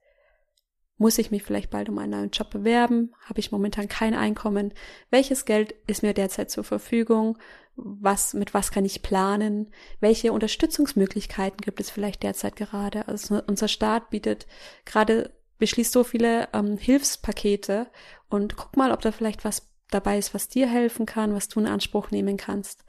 Muss 0.98 1.18
ich 1.18 1.30
mich 1.30 1.42
vielleicht 1.42 1.68
bald 1.68 1.90
um 1.90 1.98
einen 1.98 2.12
neuen 2.12 2.30
Job 2.30 2.48
bewerben? 2.50 3.14
Habe 3.26 3.40
ich 3.40 3.52
momentan 3.52 3.88
kein 3.88 4.14
Einkommen? 4.14 4.72
Welches 5.10 5.44
Geld 5.44 5.74
ist 5.86 6.02
mir 6.02 6.14
derzeit 6.14 6.50
zur 6.50 6.64
Verfügung? 6.64 7.36
Was, 7.74 8.32
mit 8.32 8.54
was 8.54 8.70
kann 8.70 8.86
ich 8.86 9.02
planen? 9.02 9.70
Welche 10.00 10.32
Unterstützungsmöglichkeiten 10.32 11.58
gibt 11.58 11.80
es 11.80 11.90
vielleicht 11.90 12.22
derzeit 12.22 12.56
gerade? 12.56 13.08
Also 13.08 13.42
unser 13.46 13.68
Staat 13.68 14.08
bietet 14.08 14.46
gerade 14.86 15.34
beschließt 15.58 15.92
so 15.92 16.04
viele 16.04 16.48
ähm, 16.52 16.76
Hilfspakete 16.76 17.90
und 18.28 18.56
guck 18.56 18.76
mal, 18.76 18.92
ob 18.92 19.00
da 19.00 19.12
vielleicht 19.12 19.44
was 19.44 19.70
dabei 19.90 20.18
ist, 20.18 20.34
was 20.34 20.48
dir 20.48 20.68
helfen 20.68 21.06
kann, 21.06 21.34
was 21.34 21.48
du 21.48 21.60
in 21.60 21.66
Anspruch 21.66 22.10
nehmen 22.10 22.36
kannst. 22.36 22.84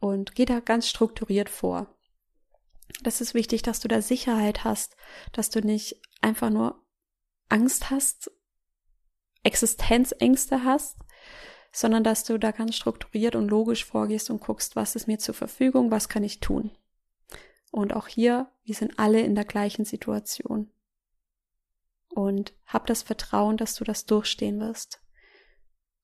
Und 0.00 0.34
geh 0.34 0.44
da 0.44 0.60
ganz 0.60 0.88
strukturiert 0.88 1.48
vor. 1.48 1.94
Das 3.02 3.20
ist 3.20 3.34
wichtig, 3.34 3.62
dass 3.62 3.80
du 3.80 3.88
da 3.88 4.00
Sicherheit 4.00 4.64
hast, 4.64 4.96
dass 5.32 5.50
du 5.50 5.60
nicht 5.60 6.00
einfach 6.20 6.50
nur 6.50 6.84
Angst 7.48 7.90
hast, 7.90 8.30
Existenzängste 9.42 10.64
hast, 10.64 10.96
sondern 11.70 12.02
dass 12.02 12.24
du 12.24 12.38
da 12.38 12.50
ganz 12.50 12.76
strukturiert 12.76 13.36
und 13.36 13.48
logisch 13.48 13.84
vorgehst 13.84 14.30
und 14.30 14.40
guckst, 14.40 14.74
was 14.74 14.96
ist 14.96 15.06
mir 15.06 15.18
zur 15.18 15.34
Verfügung, 15.34 15.90
was 15.90 16.08
kann 16.08 16.24
ich 16.24 16.40
tun. 16.40 16.70
Und 17.70 17.94
auch 17.94 18.08
hier, 18.08 18.50
wir 18.64 18.74
sind 18.74 18.98
alle 18.98 19.20
in 19.20 19.34
der 19.34 19.44
gleichen 19.44 19.84
Situation 19.84 20.72
und 22.10 22.54
hab 22.66 22.86
das 22.86 23.02
Vertrauen, 23.02 23.56
dass 23.56 23.74
du 23.74 23.84
das 23.84 24.06
durchstehen 24.06 24.60
wirst. 24.60 25.00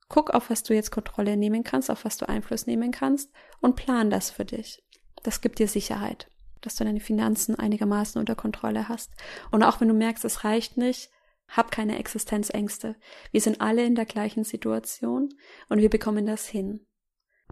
Guck, 0.09 0.31
auf 0.31 0.51
was 0.51 0.63
du 0.63 0.75
jetzt 0.75 0.91
Kontrolle 0.91 1.37
nehmen 1.37 1.65
kannst, 1.65 1.91
auf 1.91 2.05
was 2.05 2.17
du 2.19 2.29
Einfluss 2.29 2.67
nehmen 2.67 2.93
kannst 2.93 3.33
und 3.61 3.77
plan 3.77 4.11
das 4.11 4.31
für 4.31 4.45
dich. 4.45 4.83
Das 5.23 5.41
gibt 5.41 5.59
dir 5.59 5.69
Sicherheit, 5.69 6.29
dass 6.61 6.77
du 6.77 6.85
deine 6.85 7.01
Finanzen 7.01 7.55
einigermaßen 7.55 8.21
unter 8.21 8.35
Kontrolle 8.35 8.89
hast. 8.89 9.13
Und 9.51 9.63
auch 9.63 9.81
wenn 9.81 9.89
du 9.89 9.95
merkst, 9.95 10.25
es 10.25 10.45
reicht 10.45 10.77
nicht, 10.77 11.11
hab 11.49 11.71
keine 11.71 11.99
Existenzängste. 11.99 12.97
Wir 13.31 13.41
sind 13.41 13.61
alle 13.61 13.85
in 13.85 13.95
der 13.95 14.07
gleichen 14.07 14.45
Situation 14.45 15.31
und 15.69 15.79
wir 15.79 15.91
bekommen 15.91 16.27
das 16.27 16.47
hin. 16.47 16.87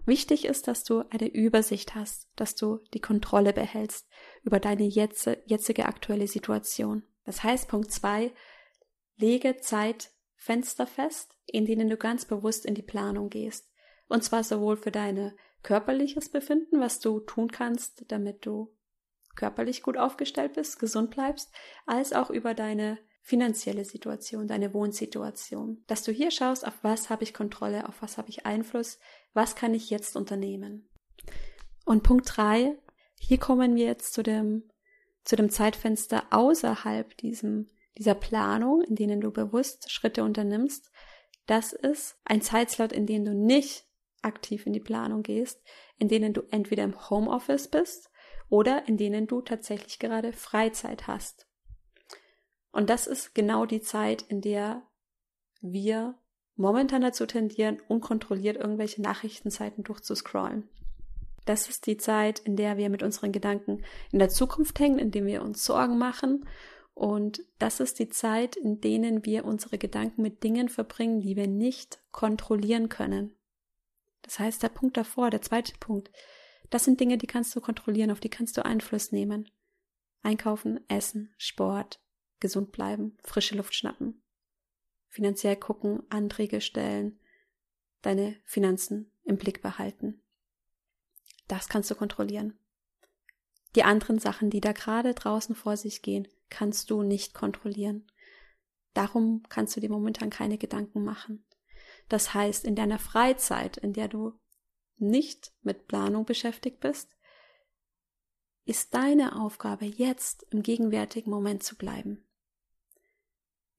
Wichtig 0.05 0.45
ist, 0.45 0.67
dass 0.67 0.83
du 0.83 1.03
eine 1.09 1.27
Übersicht 1.27 1.95
hast, 1.95 2.27
dass 2.35 2.55
du 2.55 2.79
die 2.93 2.99
Kontrolle 2.99 3.53
behältst 3.53 4.07
über 4.41 4.59
deine 4.59 4.83
jetzige 4.83 5.85
aktuelle 5.85 6.27
Situation. 6.27 7.03
Das 7.25 7.43
heißt, 7.43 7.67
Punkt 7.67 7.91
zwei, 7.91 8.31
lege 9.17 9.57
Zeitfenster 9.57 10.87
fest, 10.87 11.37
in 11.45 11.65
denen 11.65 11.89
du 11.89 11.97
ganz 11.97 12.25
bewusst 12.25 12.65
in 12.65 12.75
die 12.75 12.81
Planung 12.81 13.29
gehst. 13.29 13.69
Und 14.07 14.23
zwar 14.23 14.43
sowohl 14.43 14.77
für 14.77 14.91
deine 14.91 15.35
körperliches 15.63 16.29
Befinden, 16.29 16.79
was 16.79 16.99
du 16.99 17.19
tun 17.21 17.51
kannst, 17.51 18.05
damit 18.09 18.45
du 18.45 18.75
körperlich 19.35 19.81
gut 19.81 19.97
aufgestellt 19.97 20.53
bist, 20.53 20.79
gesund 20.79 21.09
bleibst, 21.11 21.51
als 21.85 22.13
auch 22.13 22.29
über 22.29 22.53
deine 22.53 22.99
finanzielle 23.21 23.85
Situation, 23.85 24.47
deine 24.47 24.73
Wohnsituation. 24.73 25.83
Dass 25.87 26.03
du 26.03 26.11
hier 26.11 26.29
schaust, 26.29 26.67
auf 26.67 26.77
was 26.81 27.09
habe 27.09 27.23
ich 27.23 27.33
Kontrolle, 27.33 27.87
auf 27.87 28.01
was 28.01 28.17
habe 28.17 28.29
ich 28.29 28.45
Einfluss, 28.45 28.99
was 29.33 29.55
kann 29.55 29.73
ich 29.73 29.89
jetzt 29.89 30.17
unternehmen. 30.17 30.89
Und 31.85 32.03
Punkt 32.03 32.29
drei, 32.35 32.77
hier 33.17 33.37
kommen 33.37 33.75
wir 33.75 33.85
jetzt 33.85 34.13
zu 34.13 34.23
dem 34.23 34.69
zu 35.23 35.35
dem 35.35 35.49
Zeitfenster 35.49 36.25
außerhalb 36.31 37.15
diesem, 37.17 37.67
dieser 37.97 38.15
Planung, 38.15 38.81
in 38.81 38.95
denen 38.95 39.21
du 39.21 39.31
bewusst 39.31 39.91
Schritte 39.91 40.23
unternimmst, 40.23 40.91
das 41.45 41.73
ist 41.73 42.17
ein 42.25 42.41
Zeitslot, 42.41 42.91
in 42.91 43.05
dem 43.05 43.25
du 43.25 43.33
nicht 43.33 43.85
aktiv 44.21 44.65
in 44.65 44.73
die 44.73 44.79
Planung 44.79 45.23
gehst, 45.23 45.61
in 45.97 46.07
denen 46.07 46.33
du 46.33 46.41
entweder 46.51 46.83
im 46.83 47.09
Homeoffice 47.09 47.67
bist 47.67 48.09
oder 48.49 48.87
in 48.87 48.97
denen 48.97 49.27
du 49.27 49.41
tatsächlich 49.41 49.99
gerade 49.99 50.33
Freizeit 50.33 51.07
hast. 51.07 51.47
Und 52.71 52.89
das 52.89 53.07
ist 53.07 53.35
genau 53.35 53.65
die 53.65 53.81
Zeit, 53.81 54.23
in 54.23 54.41
der 54.41 54.83
wir 55.61 56.17
momentan 56.55 57.01
dazu 57.01 57.25
tendieren, 57.25 57.81
unkontrolliert 57.87 58.57
irgendwelche 58.57 59.01
Nachrichtenseiten 59.01 59.83
durchzuscrollen. 59.83 60.69
Das 61.45 61.69
ist 61.69 61.87
die 61.87 61.97
Zeit, 61.97 62.39
in 62.39 62.55
der 62.55 62.77
wir 62.77 62.89
mit 62.89 63.03
unseren 63.03 63.31
Gedanken 63.31 63.83
in 64.11 64.19
der 64.19 64.29
Zukunft 64.29 64.79
hängen, 64.79 64.99
in 64.99 65.11
dem 65.11 65.25
wir 65.25 65.41
uns 65.41 65.65
Sorgen 65.65 65.97
machen. 65.97 66.47
Und 66.93 67.43
das 67.59 67.79
ist 67.79 67.99
die 67.99 68.09
Zeit, 68.09 68.55
in 68.55 68.79
denen 68.79 69.25
wir 69.25 69.45
unsere 69.45 69.77
Gedanken 69.77 70.21
mit 70.21 70.43
Dingen 70.43 70.69
verbringen, 70.69 71.21
die 71.21 71.35
wir 71.35 71.47
nicht 71.47 71.99
kontrollieren 72.11 72.87
können. 72.87 73.35
Das 74.21 74.39
heißt, 74.39 74.63
der 74.63 74.69
Punkt 74.69 74.95
davor, 74.95 75.29
der 75.29 75.41
zweite 75.41 75.73
Punkt, 75.79 76.11
das 76.69 76.85
sind 76.85 76.99
Dinge, 76.99 77.17
die 77.17 77.27
kannst 77.27 77.55
du 77.55 77.61
kontrollieren, 77.61 78.09
auf 78.09 78.19
die 78.19 78.29
kannst 78.29 78.57
du 78.57 78.65
Einfluss 78.65 79.11
nehmen. 79.11 79.49
Einkaufen, 80.21 80.79
essen, 80.87 81.33
Sport, 81.37 82.01
gesund 82.39 82.71
bleiben, 82.71 83.17
frische 83.23 83.55
Luft 83.55 83.75
schnappen, 83.75 84.23
finanziell 85.09 85.55
gucken, 85.55 86.03
Anträge 86.09 86.61
stellen, 86.61 87.19
deine 88.01 88.37
Finanzen 88.43 89.11
im 89.23 89.37
Blick 89.37 89.61
behalten. 89.61 90.22
Das 91.47 91.67
kannst 91.69 91.89
du 91.91 91.95
kontrollieren. 91.95 92.57
Die 93.75 93.83
anderen 93.83 94.19
Sachen, 94.19 94.49
die 94.49 94.61
da 94.61 94.71
gerade 94.71 95.13
draußen 95.13 95.55
vor 95.55 95.77
sich 95.77 96.01
gehen, 96.01 96.27
kannst 96.49 96.89
du 96.91 97.01
nicht 97.01 97.33
kontrollieren. 97.33 98.07
Darum 98.93 99.43
kannst 99.49 99.75
du 99.75 99.79
dir 99.79 99.89
momentan 99.89 100.29
keine 100.29 100.57
Gedanken 100.57 101.03
machen. 101.03 101.45
Das 102.09 102.33
heißt, 102.33 102.65
in 102.65 102.75
deiner 102.75 102.99
Freizeit, 102.99 103.77
in 103.77 103.93
der 103.93 104.07
du 104.07 104.39
nicht 104.97 105.51
mit 105.61 105.87
Planung 105.87 106.25
beschäftigt 106.25 106.79
bist, 106.79 107.09
ist 108.65 108.93
deine 108.93 109.41
Aufgabe 109.41 109.85
jetzt 109.85 110.45
im 110.51 110.61
gegenwärtigen 110.61 111.31
Moment 111.31 111.63
zu 111.63 111.75
bleiben. 111.75 112.25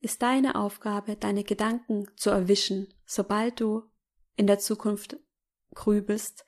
Ist 0.00 0.20
deine 0.22 0.56
Aufgabe, 0.56 1.16
deine 1.16 1.44
Gedanken 1.44 2.10
zu 2.16 2.30
erwischen, 2.30 2.92
sobald 3.06 3.60
du 3.60 3.84
in 4.36 4.46
der 4.46 4.58
Zukunft 4.58 5.16
grübelst, 5.72 6.44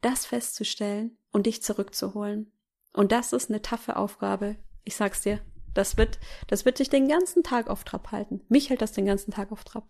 das 0.00 0.26
festzustellen 0.26 1.16
und 1.32 1.46
dich 1.46 1.62
zurückzuholen. 1.62 2.52
Und 2.92 3.12
das 3.12 3.32
ist 3.32 3.50
eine 3.50 3.62
taffe 3.62 3.96
Aufgabe. 3.96 4.56
Ich 4.84 4.96
sag's 4.96 5.22
dir. 5.22 5.40
Das 5.74 5.96
wird, 5.96 6.18
das 6.48 6.64
wird 6.64 6.80
dich 6.80 6.90
den 6.90 7.08
ganzen 7.08 7.42
Tag 7.42 7.68
auf 7.68 7.84
Trab 7.84 8.10
halten. 8.10 8.40
Mich 8.48 8.70
hält 8.70 8.82
das 8.82 8.92
den 8.92 9.06
ganzen 9.06 9.30
Tag 9.30 9.52
auf 9.52 9.62
Trab. 9.62 9.88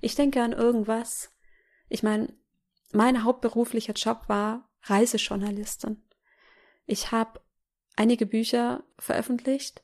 Ich 0.00 0.16
denke 0.16 0.42
an 0.42 0.52
irgendwas. 0.52 1.30
Ich 1.88 2.02
meine, 2.02 2.34
mein 2.92 3.22
hauptberuflicher 3.22 3.92
Job 3.92 4.24
war 4.26 4.68
Reisejournalistin. 4.82 6.02
Ich 6.86 7.12
habe 7.12 7.40
einige 7.96 8.26
Bücher 8.26 8.82
veröffentlicht 8.98 9.82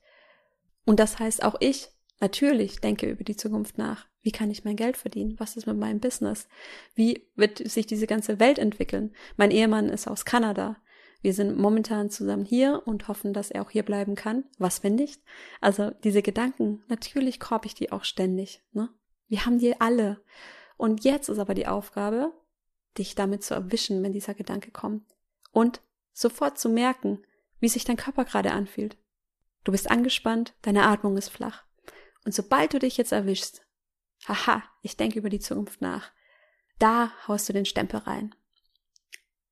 und 0.84 0.98
das 0.98 1.18
heißt 1.18 1.44
auch 1.44 1.56
ich 1.60 1.88
natürlich 2.20 2.80
denke 2.80 3.08
über 3.08 3.24
die 3.24 3.36
Zukunft 3.36 3.78
nach. 3.78 4.06
Wie 4.22 4.32
kann 4.32 4.50
ich 4.50 4.64
mein 4.64 4.76
Geld 4.76 4.96
verdienen? 4.96 5.38
Was 5.38 5.56
ist 5.56 5.66
mit 5.66 5.76
meinem 5.76 6.00
Business? 6.00 6.48
Wie 6.94 7.28
wird 7.36 7.58
sich 7.58 7.86
diese 7.86 8.06
ganze 8.06 8.40
Welt 8.40 8.58
entwickeln? 8.58 9.14
Mein 9.36 9.50
Ehemann 9.50 9.88
ist 9.88 10.08
aus 10.08 10.24
Kanada. 10.24 10.76
Wir 11.22 11.32
sind 11.32 11.58
momentan 11.58 12.10
zusammen 12.10 12.44
hier 12.44 12.82
und 12.86 13.08
hoffen, 13.08 13.32
dass 13.32 13.50
er 13.50 13.62
auch 13.62 13.70
hier 13.70 13.82
bleiben 13.82 14.14
kann. 14.14 14.44
Was 14.58 14.82
wenn 14.82 14.94
nicht? 14.94 15.22
Also 15.60 15.90
diese 16.04 16.22
Gedanken, 16.22 16.84
natürlich 16.88 17.40
korb 17.40 17.66
ich 17.66 17.74
die 17.74 17.92
auch 17.92 18.04
ständig. 18.04 18.62
Ne? 18.72 18.88
Wir 19.28 19.44
haben 19.46 19.58
die 19.58 19.80
alle. 19.80 20.22
Und 20.76 21.04
jetzt 21.04 21.28
ist 21.28 21.38
aber 21.38 21.54
die 21.54 21.66
Aufgabe, 21.66 22.32
dich 22.98 23.14
damit 23.14 23.42
zu 23.42 23.54
erwischen, 23.54 24.02
wenn 24.02 24.12
dieser 24.12 24.34
Gedanke 24.34 24.70
kommt. 24.70 25.04
Und 25.52 25.80
sofort 26.12 26.58
zu 26.58 26.68
merken, 26.68 27.22
wie 27.60 27.68
sich 27.68 27.84
dein 27.84 27.96
Körper 27.96 28.24
gerade 28.24 28.52
anfühlt. 28.52 28.96
Du 29.64 29.72
bist 29.72 29.90
angespannt, 29.90 30.54
deine 30.62 30.84
Atmung 30.84 31.16
ist 31.16 31.30
flach. 31.30 31.65
Und 32.26 32.34
sobald 32.34 32.74
du 32.74 32.80
dich 32.80 32.96
jetzt 32.96 33.12
erwischst, 33.12 33.64
haha, 34.26 34.64
ich 34.82 34.96
denke 34.96 35.20
über 35.20 35.30
die 35.30 35.38
Zukunft 35.38 35.80
nach, 35.80 36.10
da 36.80 37.12
haust 37.28 37.48
du 37.48 37.52
den 37.52 37.64
Stempel 37.64 38.00
rein. 38.00 38.34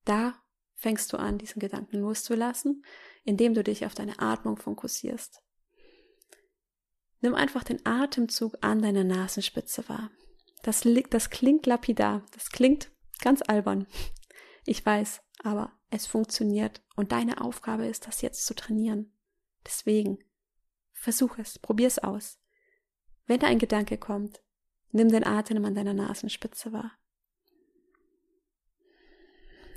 Da 0.04 0.42
fängst 0.74 1.12
du 1.12 1.16
an, 1.16 1.38
diesen 1.38 1.60
Gedanken 1.60 1.98
loszulassen, 1.98 2.84
indem 3.22 3.54
du 3.54 3.62
dich 3.62 3.86
auf 3.86 3.94
deine 3.94 4.18
Atmung 4.18 4.56
fokussierst. 4.56 5.40
Nimm 7.20 7.36
einfach 7.36 7.62
den 7.62 7.86
Atemzug 7.86 8.56
an 8.60 8.82
deiner 8.82 9.04
Nasenspitze 9.04 9.88
wahr. 9.88 10.10
Das, 10.64 10.82
das 11.10 11.30
klingt 11.30 11.66
lapidar, 11.66 12.26
das 12.32 12.50
klingt 12.50 12.90
ganz 13.20 13.40
albern. 13.46 13.86
Ich 14.66 14.84
weiß, 14.84 15.22
aber 15.44 15.78
es 15.90 16.06
funktioniert 16.06 16.82
und 16.96 17.12
deine 17.12 17.40
Aufgabe 17.40 17.86
ist, 17.86 18.08
das 18.08 18.20
jetzt 18.20 18.46
zu 18.46 18.54
trainieren. 18.54 19.12
Deswegen, 19.64 20.18
versuch 20.92 21.38
es, 21.38 21.60
probier 21.60 21.86
es 21.86 22.00
aus. 22.00 22.40
Wenn 23.26 23.40
da 23.40 23.46
ein 23.46 23.58
Gedanke 23.58 23.96
kommt, 23.98 24.42
nimm 24.90 25.08
den 25.08 25.26
Atem 25.26 25.64
an 25.64 25.74
deiner 25.74 25.94
Nasenspitze 25.94 26.72
wahr. 26.72 26.92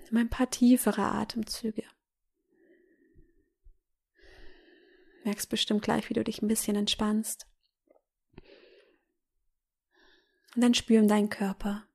Nimm 0.06 0.18
ein 0.18 0.30
paar 0.30 0.50
tiefere 0.50 1.04
Atemzüge. 1.04 1.84
Merkst 5.24 5.50
bestimmt 5.50 5.82
gleich, 5.82 6.10
wie 6.10 6.14
du 6.14 6.24
dich 6.24 6.42
ein 6.42 6.48
bisschen 6.48 6.76
entspannst. 6.76 7.48
Und 10.56 10.62
dann 10.62 10.74
spür 10.74 11.00
in 11.00 11.08
deinen 11.08 11.30
Körper. 11.30 11.86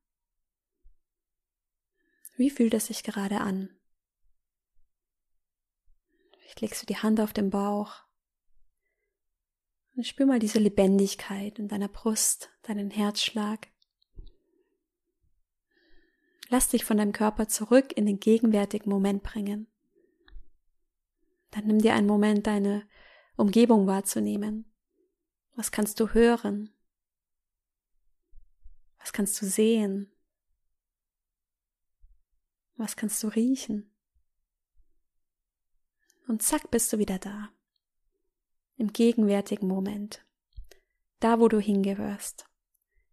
Wie 2.36 2.50
fühlt 2.50 2.74
es 2.74 2.86
sich 2.86 3.02
gerade 3.02 3.40
an? 3.40 3.70
Vielleicht 6.38 6.60
legst 6.60 6.82
du 6.82 6.86
die 6.86 6.98
Hand 6.98 7.20
auf 7.20 7.32
den 7.32 7.50
Bauch 7.50 8.04
und 9.94 10.07
spür 10.07 10.26
mal 10.26 10.38
diese 10.38 10.59
Lebendigkeit 10.59 11.59
in 11.59 11.68
deiner 11.68 11.88
Brust, 11.88 12.50
deinen 12.62 12.90
Herzschlag. 12.90 13.68
Lass 16.48 16.68
dich 16.68 16.85
von 16.85 16.98
deinem 16.98 17.12
Körper 17.12 17.48
zurück 17.48 17.96
in 17.96 18.07
den 18.07 18.20
gegenwärtigen 18.20 18.90
Moment 18.90 19.22
bringen. 19.22 19.66
Dann 21.50 21.66
nimm 21.66 21.78
dir 21.81 21.94
einen 21.94 22.07
Moment, 22.07 22.46
deine 22.46 22.87
Umgebung 23.37 23.87
wahrzunehmen. 23.87 24.70
Was 25.55 25.70
kannst 25.70 26.00
du 26.00 26.09
hören? 26.09 26.70
Was 28.98 29.12
kannst 29.12 29.40
du 29.40 29.46
sehen? 29.46 30.11
Was 32.76 32.96
kannst 32.96 33.22
du 33.22 33.28
riechen? 33.28 33.90
Und 36.28 36.42
zack 36.42 36.70
bist 36.70 36.92
du 36.92 36.98
wieder 36.98 37.18
da. 37.18 37.50
Im 38.82 38.92
gegenwärtigen 38.92 39.68
Moment. 39.68 40.26
Da, 41.20 41.38
wo 41.38 41.46
du 41.46 41.60
hingehörst. 41.60 42.46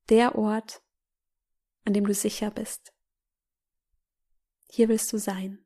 Der 0.09 0.33
Ort, 0.33 0.81
an 1.85 1.93
dem 1.93 2.07
du 2.07 2.13
sicher 2.15 2.49
bist. 2.49 2.91
Hier 4.67 4.89
willst 4.89 5.13
du 5.13 5.19
sein. 5.19 5.59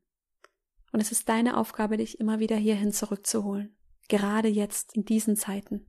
Und 0.92 1.00
es 1.00 1.14
ist 1.14 1.30
deine 1.30 1.56
Aufgabe, 1.56 1.96
dich 1.96 2.20
immer 2.20 2.40
wieder 2.40 2.58
hierhin 2.58 2.92
zurückzuholen. 2.92 3.78
Gerade 4.10 4.50
jetzt, 4.50 4.94
in 4.94 5.06
diesen 5.06 5.38
Zeiten. 5.38 5.86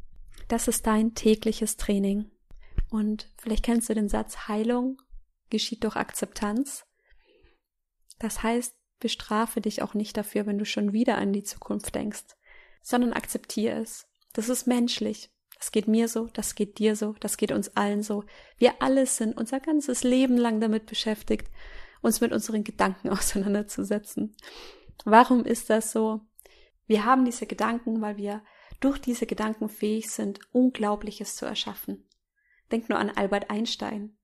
Das 0.47 0.69
ist 0.69 0.87
dein 0.87 1.17
tägliches 1.17 1.77
Training. 1.77 2.31
Und 2.93 3.33
vielleicht 3.39 3.65
kennst 3.65 3.89
du 3.89 3.95
den 3.95 4.09
Satz, 4.09 4.47
Heilung 4.47 5.03
geschieht 5.51 5.83
durch 5.83 5.97
Akzeptanz. 5.97 6.87
Das 8.21 8.45
heißt, 8.45 8.77
bestrafe 9.01 9.61
dich 9.61 9.83
auch 9.83 9.95
nicht 9.95 10.17
dafür, 10.17 10.47
wenn 10.47 10.59
du 10.59 10.65
schon 10.65 10.93
wieder 10.93 11.19
an 11.19 11.33
die 11.33 11.43
Zukunft 11.43 11.97
denkst, 11.97 12.37
sondern 12.85 13.15
akzeptiere 13.15 13.81
es. 13.81 14.07
Das 14.35 14.49
ist 14.49 14.69
menschlich. 14.69 15.31
Das 15.59 15.73
geht 15.73 15.89
mir 15.89 16.09
so, 16.09 16.27
das 16.27 16.55
geht 16.55 16.79
dir 16.79 16.95
so, 16.95 17.15
das 17.21 17.37
geht 17.37 17.51
uns 17.51 17.75
allen 17.77 18.03
so. 18.03 18.25
Wir 18.59 18.83
alle 18.83 19.07
sind 19.07 19.37
unser 19.37 19.61
ganzes 19.61 20.05
Leben 20.05 20.37
lang 20.37 20.61
damit 20.61 20.87
beschäftigt, 20.87 21.51
uns 22.03 22.21
mit 22.21 22.33
unseren 22.33 22.63
Gedanken 22.63 23.09
auseinanderzusetzen. 23.11 24.37
Warum 25.05 25.45
ist 25.45 25.71
das 25.71 25.91
so? 25.91 26.21
Wir 26.87 27.05
haben 27.05 27.25
diese 27.25 27.47
Gedanken, 27.47 28.01
weil 28.03 28.19
wir 28.19 28.43
durch 28.81 28.99
diese 28.99 29.25
Gedanken 29.25 29.71
fähig 29.71 30.11
sind, 30.11 30.41
Unglaubliches 30.53 31.37
zu 31.37 31.47
erschaffen. 31.47 32.05
Denk 32.71 32.91
nur 32.91 32.99
an 32.99 33.11
Albert 33.11 33.49
Einstein, 33.49 34.19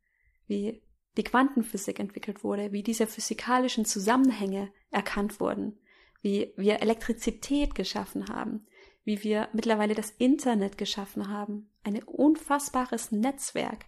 wie 0.47 0.83
die 1.17 1.25
Quantenphysik 1.25 1.99
entwickelt 1.99 2.45
wurde, 2.45 2.73
wie 2.73 2.83
diese 2.83 3.07
physikalischen 3.07 3.87
Zusammenhänge 3.87 4.71
erkannt 4.91 5.41
wurden, 5.41 5.79
wie 6.23 6.53
wir 6.57 6.81
Elektrizität 6.81 7.75
geschaffen 7.75 8.29
haben, 8.29 8.67
wie 9.05 9.23
wir 9.23 9.49
mittlerweile 9.53 9.95
das 9.95 10.11
Internet 10.11 10.79
geschaffen 10.79 11.29
haben, 11.29 11.71
ein 11.83 12.03
unfassbares 12.03 13.13
Netzwerk 13.13 13.87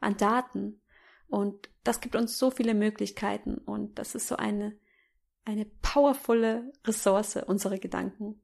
an 0.00 0.16
Daten. 0.16 0.80
Und 1.28 1.68
das 1.84 2.00
gibt 2.00 2.16
uns 2.16 2.38
so 2.38 2.50
viele 2.50 2.74
Möglichkeiten 2.74 3.58
und 3.58 3.98
das 3.98 4.14
ist 4.14 4.28
so 4.28 4.36
eine, 4.36 4.78
eine 5.44 5.66
powervolle 5.82 6.72
Ressource, 6.84 7.36
unsere 7.36 7.78
Gedanken. 7.78 8.42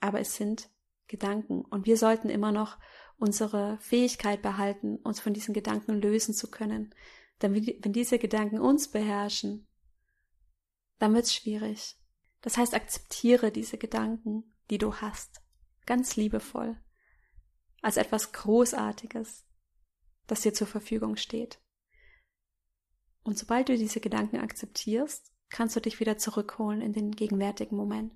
Aber 0.00 0.20
es 0.20 0.36
sind 0.36 0.68
Gedanken 1.06 1.62
und 1.62 1.86
wir 1.86 1.96
sollten 1.96 2.28
immer 2.28 2.52
noch 2.52 2.78
unsere 3.18 3.78
Fähigkeit 3.78 4.42
behalten, 4.42 4.96
uns 4.96 5.20
von 5.20 5.32
diesen 5.32 5.54
Gedanken 5.54 6.00
lösen 6.00 6.34
zu 6.34 6.50
können, 6.50 6.94
denn 7.40 7.54
wenn 7.54 7.92
diese 7.92 8.18
Gedanken 8.18 8.60
uns 8.60 8.88
beherrschen, 8.88 9.66
dann 10.98 11.14
wird's 11.14 11.34
schwierig. 11.34 11.96
Das 12.42 12.56
heißt, 12.56 12.74
akzeptiere 12.74 13.50
diese 13.50 13.78
Gedanken, 13.78 14.54
die 14.70 14.78
du 14.78 14.96
hast, 14.96 15.40
ganz 15.86 16.16
liebevoll, 16.16 16.76
als 17.80 17.96
etwas 17.96 18.32
Großartiges, 18.32 19.46
das 20.26 20.42
dir 20.42 20.52
zur 20.52 20.66
Verfügung 20.66 21.16
steht. 21.16 21.60
Und 23.22 23.38
sobald 23.38 23.68
du 23.68 23.76
diese 23.76 24.00
Gedanken 24.00 24.38
akzeptierst, 24.38 25.32
kannst 25.48 25.76
du 25.76 25.80
dich 25.80 26.00
wieder 26.00 26.18
zurückholen 26.18 26.80
in 26.80 26.92
den 26.92 27.12
gegenwärtigen 27.12 27.76
Moment. 27.76 28.12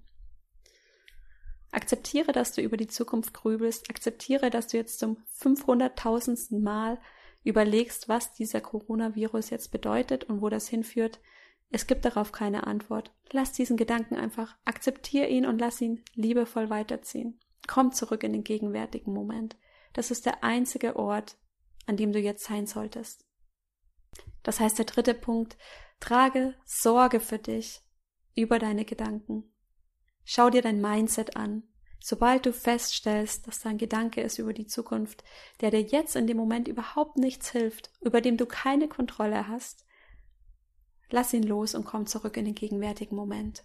Akzeptiere, 1.71 2.33
dass 2.33 2.53
du 2.53 2.63
über 2.63 2.77
die 2.77 2.87
Zukunft 2.87 3.35
grübelst. 3.35 3.91
Akzeptiere, 3.91 4.51
dass 4.51 4.69
du 4.69 4.77
jetzt 4.77 4.99
zum 4.99 5.19
500.000. 5.39 6.59
Mal 6.61 6.99
überlegst, 7.45 8.09
was 8.09 8.33
dieser 8.33 8.61
Coronavirus 8.61 9.51
jetzt 9.51 9.71
bedeutet 9.71 10.25
und 10.25 10.41
wo 10.41 10.49
das 10.49 10.69
hinführt, 10.69 11.21
es 11.71 11.87
gibt 11.87 12.05
darauf 12.05 12.33
keine 12.33 12.67
Antwort. 12.67 13.13
Lass 13.33 13.53
diesen 13.53 13.77
Gedanken 13.77 14.17
einfach, 14.17 14.57
akzeptier 14.65 15.29
ihn 15.29 15.47
und 15.47 15.59
lass 15.59 15.81
ihn 15.81 16.05
liebevoll 16.15 16.71
weiterziehen. 16.71 17.41
Komm 17.67 17.93
zurück 17.93 18.23
in 18.23 18.33
den 18.33 18.45
gegenwärtigen 18.45 19.13
Moment. 19.13 19.57
Das 19.93 20.11
ist 20.11 20.27
der 20.27 20.45
einzige 20.45 20.97
Ort, 20.97 21.37
an 21.87 21.97
dem 21.97 22.13
du 22.13 22.21
jetzt 22.21 22.45
sein 22.45 22.67
solltest. 22.67 23.25
Das 24.43 24.61
heißt, 24.61 24.79
der 24.79 24.85
dritte 24.85 25.15
Punkt, 25.15 25.57
trage 25.99 26.55
Sorge 26.65 27.21
für 27.21 27.39
dich 27.39 27.81
über 28.37 28.59
deine 28.59 28.85
Gedanken. 28.85 29.53
Schau 30.25 30.51
dir 30.51 30.63
dein 30.63 30.81
Mindset 30.81 31.37
an. 31.37 31.65
Sobald 31.99 32.47
du 32.47 32.53
feststellst, 32.53 33.47
dass 33.47 33.61
da 33.61 33.71
ein 33.71 33.79
Gedanke 33.79 34.21
ist 34.21 34.39
über 34.39 34.53
die 34.53 34.67
Zukunft, 34.67 35.25
der 35.61 35.71
dir 35.71 35.81
jetzt 35.81 36.15
in 36.15 36.27
dem 36.27 36.37
Moment 36.37 36.69
überhaupt 36.69 37.17
nichts 37.17 37.51
hilft, 37.51 37.91
über 38.01 38.21
dem 38.21 38.37
du 38.37 38.47
keine 38.47 38.87
Kontrolle 38.87 39.49
hast, 39.49 39.86
lass 41.11 41.33
ihn 41.33 41.43
los 41.43 41.75
und 41.75 41.85
komm 41.85 42.07
zurück 42.07 42.37
in 42.37 42.45
den 42.45 42.55
gegenwärtigen 42.55 43.17
Moment. 43.17 43.65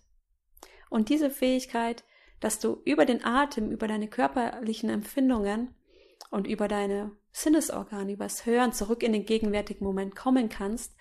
Und 0.90 1.10
diese 1.10 1.30
Fähigkeit, 1.30 2.04
dass 2.40 2.60
du 2.60 2.82
über 2.86 3.06
den 3.06 3.24
Atem, 3.24 3.72
über 3.72 3.88
deine 3.88 4.08
körperlichen 4.08 4.90
Empfindungen 4.90 5.74
und 6.30 6.48
über 6.48 6.68
deine 6.68 7.12
Sinnesorgane, 7.32 8.14
übers 8.14 8.46
Hören 8.46 8.74
zurück 8.74 9.04
in 9.04 9.14
den 9.14 9.26
gegenwärtigen 9.26 9.86
Moment 9.86 10.16
kommen 10.16 10.50
kannst, 10.50 10.96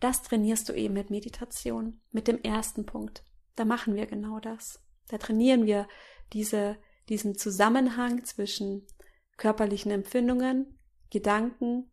das 0.00 0.22
trainierst 0.22 0.68
du 0.68 0.72
eben 0.72 0.94
mit 0.94 1.10
Meditation, 1.10 2.00
mit 2.10 2.28
dem 2.28 2.40
ersten 2.42 2.86
Punkt. 2.86 3.24
Da 3.56 3.64
machen 3.64 3.94
wir 3.94 4.06
genau 4.06 4.38
das. 4.40 4.80
Da 5.08 5.18
trainieren 5.18 5.66
wir 5.66 5.88
diese, 6.32 6.76
diesen 7.08 7.36
Zusammenhang 7.36 8.24
zwischen 8.24 8.86
körperlichen 9.36 9.90
Empfindungen, 9.90 10.78
Gedanken 11.10 11.90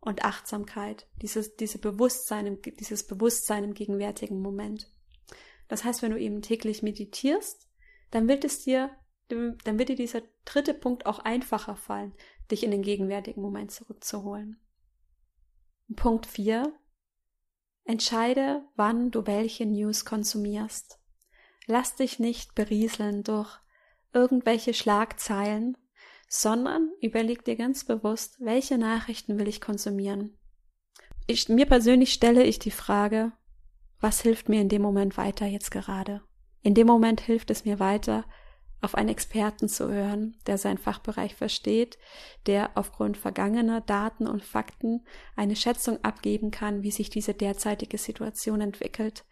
und 0.00 0.24
Achtsamkeit, 0.24 1.06
dieses, 1.22 1.56
diese 1.56 1.78
Bewusstsein, 1.78 2.60
dieses 2.62 3.06
Bewusstsein 3.06 3.64
im 3.64 3.74
gegenwärtigen 3.74 4.40
Moment. 4.40 4.90
Das 5.68 5.84
heißt, 5.84 6.02
wenn 6.02 6.12
du 6.12 6.18
eben 6.18 6.42
täglich 6.42 6.82
meditierst, 6.82 7.68
dann 8.10 8.28
wird 8.28 8.44
es 8.44 8.64
dir, 8.64 8.90
dann 9.28 9.78
wird 9.78 9.90
dir 9.90 9.96
dieser 9.96 10.22
dritte 10.44 10.72
Punkt 10.72 11.06
auch 11.06 11.18
einfacher 11.18 11.76
fallen, 11.76 12.14
dich 12.50 12.64
in 12.64 12.70
den 12.70 12.82
gegenwärtigen 12.82 13.42
Moment 13.42 13.70
zurückzuholen. 13.70 14.58
Punkt 15.94 16.26
4. 16.26 16.72
Entscheide, 17.84 18.64
wann 18.76 19.10
du 19.10 19.26
welche 19.26 19.66
News 19.66 20.04
konsumierst. 20.04 21.00
Lass 21.66 21.96
dich 21.96 22.18
nicht 22.18 22.54
berieseln 22.54 23.24
durch 23.24 23.58
irgendwelche 24.12 24.72
ich, 31.28 31.48
mir 31.48 31.66
persönlich 31.66 32.12
stelle 32.12 32.42
ich 32.42 32.58
die 32.58 32.70
Frage, 32.70 33.32
was 34.00 34.22
hilft 34.22 34.48
mir 34.48 34.60
in 34.60 34.70
dem 34.70 34.82
Moment 34.82 35.16
weiter 35.18 35.46
jetzt 35.46 35.70
gerade? 35.70 36.22
In 36.62 36.74
dem 36.74 36.86
Moment 36.86 37.20
hilft 37.20 37.50
es 37.50 37.64
mir 37.64 37.78
weiter, 37.78 38.24
auf 38.80 38.94
einen 38.94 39.10
Experten 39.10 39.68
zu 39.68 39.90
hören, 39.90 40.36
der 40.46 40.56
seinen 40.56 40.78
Fachbereich 40.78 41.34
versteht, 41.34 41.98
der 42.46 42.70
aufgrund 42.76 43.16
vergangener 43.16 43.80
Daten 43.80 44.26
und 44.26 44.42
Fakten 44.42 45.04
eine 45.36 45.56
Schätzung 45.56 46.02
abgeben 46.02 46.50
kann, 46.50 46.82
wie 46.82 46.92
sich 46.92 47.10
diese 47.10 47.34
derzeitige 47.34 47.98
Situation 47.98 48.60
entwickelt. 48.60 49.26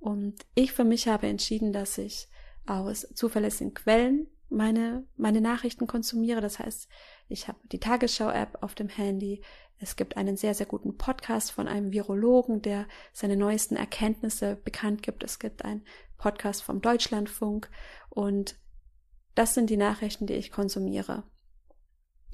Und 0.00 0.34
ich 0.54 0.72
für 0.72 0.84
mich 0.84 1.08
habe 1.08 1.28
entschieden, 1.28 1.72
dass 1.72 1.96
ich 1.98 2.28
aus 2.66 3.06
zuverlässigen 3.14 3.74
Quellen 3.74 4.26
meine, 4.48 5.06
meine 5.16 5.40
Nachrichten 5.40 5.86
konsumiere. 5.86 6.40
Das 6.40 6.58
heißt, 6.58 6.88
ich 7.28 7.48
habe 7.48 7.58
die 7.72 7.80
Tagesschau-App 7.80 8.58
auf 8.62 8.74
dem 8.74 8.88
Handy. 8.88 9.42
Es 9.78 9.96
gibt 9.96 10.16
einen 10.16 10.36
sehr, 10.36 10.54
sehr 10.54 10.66
guten 10.66 10.96
Podcast 10.96 11.52
von 11.52 11.68
einem 11.68 11.92
Virologen, 11.92 12.62
der 12.62 12.86
seine 13.12 13.36
neuesten 13.36 13.76
Erkenntnisse 13.76 14.56
bekannt 14.56 15.02
gibt. 15.02 15.22
Es 15.22 15.38
gibt 15.38 15.64
einen 15.64 15.84
Podcast 16.16 16.62
vom 16.62 16.80
Deutschlandfunk 16.80 17.70
und 18.08 18.58
das 19.34 19.54
sind 19.54 19.68
die 19.68 19.76
Nachrichten, 19.76 20.26
die 20.26 20.34
ich 20.34 20.50
konsumiere. 20.50 21.24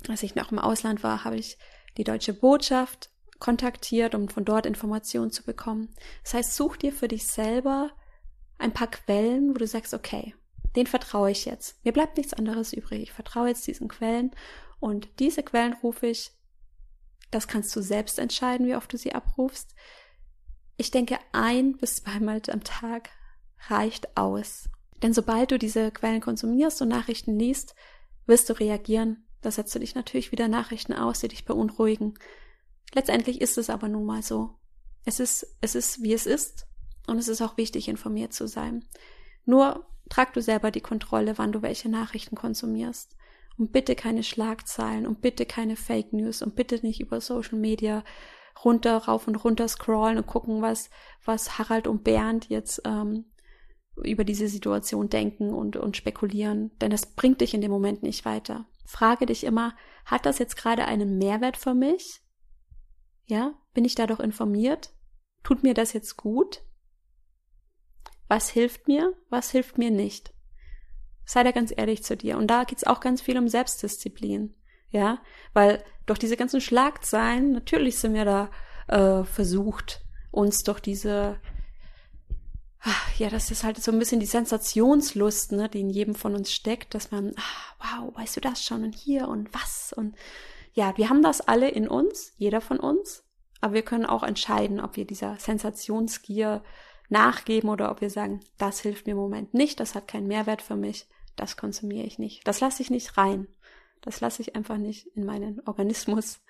Als 0.09 0.23
ich 0.23 0.35
noch 0.35 0.53
im 0.53 0.59
Ausland 0.59 1.03
war, 1.03 1.25
habe 1.25 1.37
ich 1.37 1.59
die 1.97 2.05
deutsche 2.05 2.33
Botschaft 2.33 3.11
kontaktiert, 3.39 4.15
um 4.15 4.29
von 4.29 4.45
dort 4.45 4.67
Informationen 4.67 5.33
zu 5.33 5.43
bekommen. 5.43 5.95
Das 6.23 6.35
heißt, 6.35 6.55
such 6.55 6.77
dir 6.77 6.93
für 6.93 7.09
dich 7.09 7.27
selber 7.27 7.91
ein 8.59 8.73
paar 8.73 8.87
Quellen, 8.87 9.51
wo 9.51 9.55
du 9.55 9.67
sagst, 9.67 9.95
okay, 9.95 10.35
den 10.77 10.87
vertraue 10.87 11.31
ich 11.31 11.45
jetzt. 11.45 11.85
Mir 11.85 11.93
bleibt 11.93 12.17
nichts 12.17 12.35
anderes 12.35 12.73
übrig. 12.73 13.03
Ich 13.03 13.13
vertraue 13.13 13.49
jetzt 13.49 13.67
diesen 13.67 13.89
Quellen 13.89 14.31
und 14.81 15.09
diese 15.19 15.43
Quellen 15.43 15.75
rufe 15.75 16.07
ich, 16.07 16.33
das 17.31 17.49
kannst 17.49 17.75
du 17.77 17.83
selbst 17.83 18.19
entscheiden, 18.19 18.67
wie 18.67 18.77
oft 18.77 18.93
du 18.93 18.99
sie 18.99 19.15
abrufst. 19.15 19.75
Ich 20.77 20.91
denke, 20.91 21.19
ein 21.33 21.77
bis 21.77 21.97
zweimal 21.97 22.43
am 22.51 22.65
Tag 22.65 23.11
reicht 23.69 24.17
aus. 24.17 24.69
Denn 25.03 25.15
sobald 25.15 25.51
du 25.51 25.59
diese 25.59 25.91
Quellen 25.91 26.21
konsumierst 26.21 26.83
und 26.83 26.89
Nachrichten 26.89 27.39
liest, 27.39 27.75
wirst 28.27 28.49
du 28.49 28.55
reagieren. 28.55 29.27
Da 29.41 29.51
setzt 29.51 29.75
du 29.75 29.79
dich 29.79 29.95
natürlich 29.95 30.33
wieder 30.33 30.49
Nachrichten 30.49 30.93
aus, 30.93 31.21
die 31.21 31.29
dich 31.29 31.45
beunruhigen. 31.45 32.15
Letztendlich 32.95 33.41
ist 33.41 33.59
es 33.59 33.71
aber 33.71 33.89
nun 33.89 34.05
mal 34.05 34.23
so. 34.23 34.59
Es 35.05 35.19
ist, 35.19 35.47
es 35.61 35.75
ist, 35.75 36.03
wie 36.03 36.13
es 36.13 36.27
ist. 36.27 36.67
Und 37.07 37.19
es 37.19 37.29
ist 37.29 37.43
auch 37.43 37.57
wichtig, 37.57 37.89
informiert 37.89 38.33
zu 38.33 38.47
sein. 38.47 38.85
Nur 39.45 39.87
trag 40.09 40.33
du 40.35 40.43
selber 40.43 40.71
die 40.71 40.81
Kontrolle, 40.81 41.39
wann 41.39 41.53
du 41.53 41.63
welche 41.63 41.89
Nachrichten 41.89 42.37
konsumierst. 42.37 43.17
Und 43.59 43.73
bitte 43.73 43.95
keine 43.95 44.23
Schlagzeilen 44.23 45.07
und 45.07 45.21
bitte 45.21 45.47
keine 45.47 45.77
Fake 45.77 46.13
News 46.13 46.43
und 46.43 46.57
bitte 46.57 46.81
nicht 46.83 47.01
über 47.01 47.21
Social 47.21 47.59
Media 47.59 48.03
runter, 48.65 48.97
rauf 48.97 49.29
und 49.29 49.37
runter 49.37 49.69
scrollen 49.69 50.19
und 50.19 50.27
gucken, 50.27 50.63
was, 50.63 50.91
was 51.25 51.59
Harald 51.59 51.87
und 51.87 52.05
Bernd 52.05 52.49
jetzt 52.49 52.83
ähm, 52.85 53.27
über 53.97 54.25
diese 54.25 54.49
Situation 54.49 55.09
denken 55.09 55.53
und, 55.53 55.77
und 55.77 55.97
spekulieren, 55.97 56.71
denn 56.81 56.91
das 56.91 57.07
bringt 57.07 57.41
dich 57.41 57.55
in 57.55 57.61
dem 57.61 57.71
Moment 57.71 58.03
nicht 58.03 58.25
weiter. 58.25 58.67
Frage 58.85 59.27
dich 59.27 59.45
immer, 59.45 59.77
hat 60.05 60.27
das 60.27 60.39
jetzt 60.39 60.57
gerade 60.57 60.87
einen 60.87 61.19
Mehrwert 61.19 61.57
für 61.57 61.75
mich? 61.75 62.21
Ja, 63.27 63.55
bin 63.75 63.85
ich 63.85 63.95
dadurch 63.95 64.21
informiert? 64.21 64.93
Tut 65.43 65.63
mir 65.63 65.75
das 65.75 65.93
jetzt 65.93 66.17
gut? 66.17 66.63
Was 68.33 68.49
hilft 68.49 68.89
mir? 68.89 69.13
Was 69.29 69.51
hilft 69.51 69.77
mir 69.77 69.91
nicht? 69.91 70.33
Sei 71.27 71.43
da 71.43 71.51
ganz 71.51 71.71
ehrlich 71.77 72.03
zu 72.03 72.17
dir. 72.17 72.39
Und 72.39 72.47
da 72.47 72.65
geht's 72.65 72.83
auch 72.83 73.01
ganz 73.01 73.21
viel 73.21 73.37
um 73.37 73.47
Selbstdisziplin. 73.47 74.55
Ja, 74.89 75.21
weil 75.53 75.85
durch 76.07 76.19
diese 76.19 76.39
ganzen 76.39 76.63
Schlagzeilen, 76.63 77.53
natürlich 77.53 77.99
sind 77.99 78.15
wir 78.15 78.25
da 78.25 78.51
äh, 78.89 79.25
versucht, 79.25 80.01
uns 80.31 80.63
durch 80.63 80.81
diese 80.81 81.43
ja, 83.19 83.29
das 83.29 83.51
ist 83.51 83.65
halt 83.65 83.83
so 83.83 83.93
ein 83.93 83.99
bisschen 83.99 84.19
die 84.19 84.25
Sensationslust, 84.25 85.53
ne, 85.53 85.69
die 85.69 85.81
in 85.81 85.91
jedem 85.91 86.15
von 86.15 86.35
uns 86.35 86.51
steckt, 86.51 86.95
dass 86.95 87.11
man, 87.11 87.35
ah, 87.37 88.01
wow, 88.01 88.17
weißt 88.17 88.37
du 88.37 88.41
das 88.41 88.65
schon 88.65 88.83
und 88.83 88.95
hier 88.95 89.29
und 89.29 89.53
was 89.53 89.93
und 89.93 90.17
ja, 90.73 90.97
wir 90.97 91.11
haben 91.11 91.23
das 91.23 91.43
alle 91.43 91.69
in 91.69 91.87
uns, 91.87 92.33
jeder 92.39 92.63
von 92.63 92.81
uns, 92.81 93.25
aber 93.61 93.75
wir 93.75 93.83
können 93.83 94.07
auch 94.07 94.23
entscheiden, 94.23 94.81
ob 94.81 94.97
wir 94.97 95.07
dieser 95.07 95.37
Sensationsgier 95.37 96.63
nachgeben 97.13 97.69
oder 97.69 97.91
ob 97.91 98.01
wir 98.01 98.11
sagen, 98.11 98.41
das 98.59 98.81
hilft 98.81 99.07
mir 99.07 99.13
im 99.13 99.19
Moment 99.19 99.55
nicht, 99.55 99.79
das 99.79 99.95
hat 99.95 100.09
keinen 100.09 100.27
Mehrwert 100.27 100.63
für 100.63 100.77
mich, 100.77 101.07
das 101.37 101.57
konsumiere 101.57 102.07
ich 102.07 102.19
nicht, 102.19 102.47
das 102.49 102.61
lasse 102.61 102.83
ich 102.83 102.91
nicht 102.91 103.17
rein, 103.17 103.47
das 104.01 104.21
lasse 104.21 104.43
ich 104.43 104.57
einfach 104.57 104.79
nicht 104.79 105.07
in 105.15 105.25
meinen 105.25 105.61
Organismus 105.67 106.41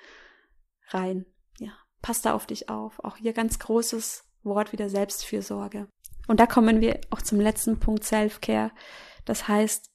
rein. 0.88 1.26
Ja, 1.58 1.72
passt 2.00 2.24
da 2.24 2.32
auf 2.32 2.46
dich 2.46 2.68
auf. 2.70 2.98
Auch 3.00 3.16
hier 3.16 3.32
ganz 3.32 3.58
großes 3.58 4.24
Wort 4.42 4.72
wieder 4.72 4.88
Selbstfürsorge. 4.88 5.88
Und 6.28 6.40
da 6.40 6.46
kommen 6.46 6.80
wir 6.80 7.00
auch 7.10 7.20
zum 7.20 7.40
letzten 7.40 7.78
Punkt 7.78 8.04
Self-Care. 8.04 8.70
Das 9.24 9.48
heißt, 9.48 9.90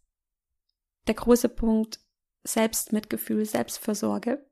der 1.08 1.16
große 1.16 1.50
Punkt 1.50 2.00
Selbstmitgefühl, 2.44 3.46
Selbstversorge 3.46 4.47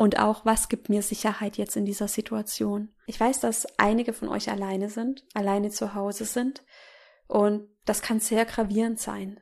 und 0.00 0.18
auch, 0.18 0.46
was 0.46 0.70
gibt 0.70 0.88
mir 0.88 1.02
Sicherheit 1.02 1.58
jetzt 1.58 1.76
in 1.76 1.84
dieser 1.84 2.08
Situation. 2.08 2.88
Ich 3.04 3.20
weiß, 3.20 3.40
dass 3.40 3.66
einige 3.78 4.14
von 4.14 4.28
euch 4.30 4.50
alleine 4.50 4.88
sind, 4.88 5.26
alleine 5.34 5.68
zu 5.68 5.94
Hause 5.94 6.24
sind 6.24 6.64
und 7.26 7.68
das 7.84 8.00
kann 8.00 8.18
sehr 8.18 8.46
gravierend 8.46 8.98
sein, 8.98 9.40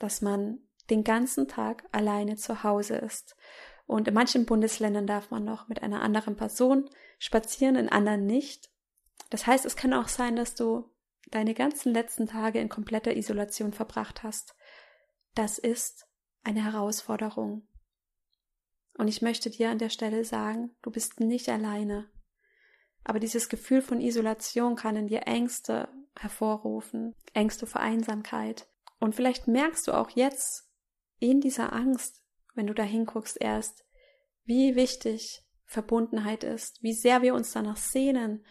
dass 0.00 0.22
man 0.22 0.58
den 0.90 1.04
ganzen 1.04 1.46
Tag 1.46 1.84
alleine 1.92 2.34
zu 2.34 2.64
Hause 2.64 2.96
ist. 2.96 3.36
Und 3.86 4.08
in 4.08 4.14
manchen 4.14 4.44
Bundesländern 4.44 5.06
darf 5.06 5.30
man 5.30 5.44
noch 5.44 5.68
mit 5.68 5.84
einer 5.84 6.02
anderen 6.02 6.34
Person 6.34 6.90
spazieren, 7.20 7.76
in 7.76 7.88
anderen 7.88 8.26
nicht. 8.26 8.68
Das 9.30 9.46
heißt, 9.46 9.64
es 9.64 9.76
kann 9.76 9.94
auch 9.94 10.08
sein, 10.08 10.34
dass 10.34 10.56
du 10.56 10.90
deine 11.30 11.54
ganzen 11.54 11.94
letzten 11.94 12.26
Tage 12.26 12.58
in 12.58 12.68
kompletter 12.68 13.16
Isolation 13.16 13.72
verbracht 13.72 14.24
hast. 14.24 14.56
Das 15.36 15.58
ist 15.58 16.08
eine 16.42 16.64
Herausforderung. 16.64 17.68
Und 18.96 19.08
ich 19.08 19.22
möchte 19.22 19.50
dir 19.50 19.70
an 19.70 19.78
der 19.78 19.90
Stelle 19.90 20.24
sagen, 20.24 20.74
du 20.82 20.90
bist 20.90 21.20
nicht 21.20 21.48
alleine. 21.48 22.10
Aber 23.04 23.20
dieses 23.20 23.48
Gefühl 23.48 23.82
von 23.82 24.00
Isolation 24.00 24.74
kann 24.74 24.96
in 24.96 25.06
dir 25.06 25.26
Ängste 25.26 25.88
hervorrufen, 26.18 27.14
Ängste 27.34 27.66
vor 27.66 27.80
Einsamkeit. 27.80 28.66
Und 28.98 29.14
vielleicht 29.14 29.48
merkst 29.48 29.86
du 29.86 29.92
auch 29.92 30.10
jetzt 30.10 30.68
in 31.18 31.40
dieser 31.40 31.72
Angst, 31.72 32.22
wenn 32.54 32.66
du 32.66 32.74
da 32.74 32.82
hinguckst 32.82 33.36
erst, 33.40 33.84
wie 34.44 34.76
wichtig 34.76 35.44
Verbundenheit 35.66 36.42
ist, 36.42 36.82
wie 36.82 36.94
sehr 36.94 37.22
wir 37.22 37.34
uns 37.34 37.52
danach 37.52 37.76
sehnen, 37.76 38.44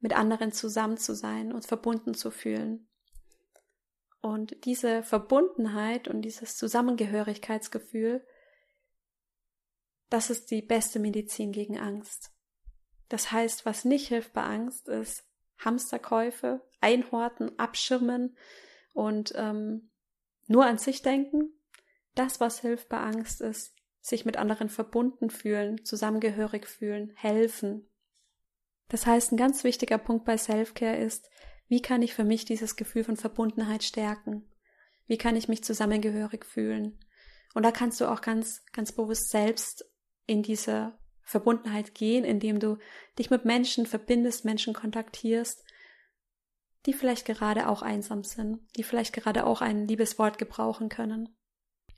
mit 0.00 0.16
anderen 0.16 0.52
zusammen 0.52 0.96
zu 0.96 1.14
sein, 1.14 1.52
uns 1.52 1.66
verbunden 1.66 2.14
zu 2.14 2.30
fühlen. 2.30 2.88
Und 4.20 4.64
diese 4.64 5.02
Verbundenheit 5.02 6.08
und 6.08 6.22
dieses 6.22 6.56
Zusammengehörigkeitsgefühl, 6.56 8.26
das 10.10 10.30
ist 10.30 10.50
die 10.50 10.62
beste 10.62 10.98
Medizin 10.98 11.52
gegen 11.52 11.78
Angst. 11.78 12.32
Das 13.08 13.32
heißt, 13.32 13.66
was 13.66 13.84
nicht 13.84 14.08
hilft 14.08 14.32
bei 14.32 14.42
Angst, 14.42 14.88
ist 14.88 15.24
Hamsterkäufe, 15.58 16.66
Einhorten, 16.80 17.58
Abschirmen 17.58 18.36
und 18.92 19.32
ähm, 19.36 19.90
nur 20.46 20.66
an 20.66 20.78
sich 20.78 21.02
denken. 21.02 21.52
Das, 22.14 22.40
was 22.40 22.60
hilft 22.60 22.88
bei 22.88 22.98
Angst, 22.98 23.40
ist 23.40 23.74
sich 24.00 24.24
mit 24.24 24.36
anderen 24.36 24.68
verbunden 24.68 25.30
fühlen, 25.30 25.84
zusammengehörig 25.84 26.66
fühlen, 26.66 27.12
helfen, 27.16 27.88
das 28.88 29.06
heißt, 29.06 29.32
ein 29.32 29.36
ganz 29.36 29.64
wichtiger 29.64 29.98
Punkt 29.98 30.24
bei 30.24 30.36
Selfcare 30.36 30.96
ist, 30.96 31.28
wie 31.68 31.82
kann 31.82 32.02
ich 32.02 32.14
für 32.14 32.24
mich 32.24 32.44
dieses 32.44 32.76
Gefühl 32.76 33.02
von 33.02 33.16
Verbundenheit 33.16 33.82
stärken? 33.82 34.48
Wie 35.06 35.18
kann 35.18 35.36
ich 35.36 35.48
mich 35.48 35.64
zusammengehörig 35.64 36.44
fühlen? 36.44 36.98
Und 37.54 37.64
da 37.64 37.72
kannst 37.72 38.00
du 38.00 38.10
auch 38.10 38.20
ganz, 38.20 38.64
ganz 38.72 38.92
bewusst 38.92 39.30
selbst 39.30 39.84
in 40.26 40.42
diese 40.42 40.98
Verbundenheit 41.22 41.94
gehen, 41.94 42.24
indem 42.24 42.60
du 42.60 42.78
dich 43.18 43.30
mit 43.30 43.44
Menschen 43.44 43.86
verbindest, 43.86 44.44
Menschen 44.44 44.74
kontaktierst, 44.74 45.64
die 46.86 46.92
vielleicht 46.92 47.24
gerade 47.24 47.68
auch 47.68 47.82
einsam 47.82 48.22
sind, 48.22 48.60
die 48.76 48.84
vielleicht 48.84 49.12
gerade 49.12 49.44
auch 49.44 49.60
ein 49.60 49.88
Liebeswort 49.88 50.38
gebrauchen 50.38 50.88
können. 50.88 51.36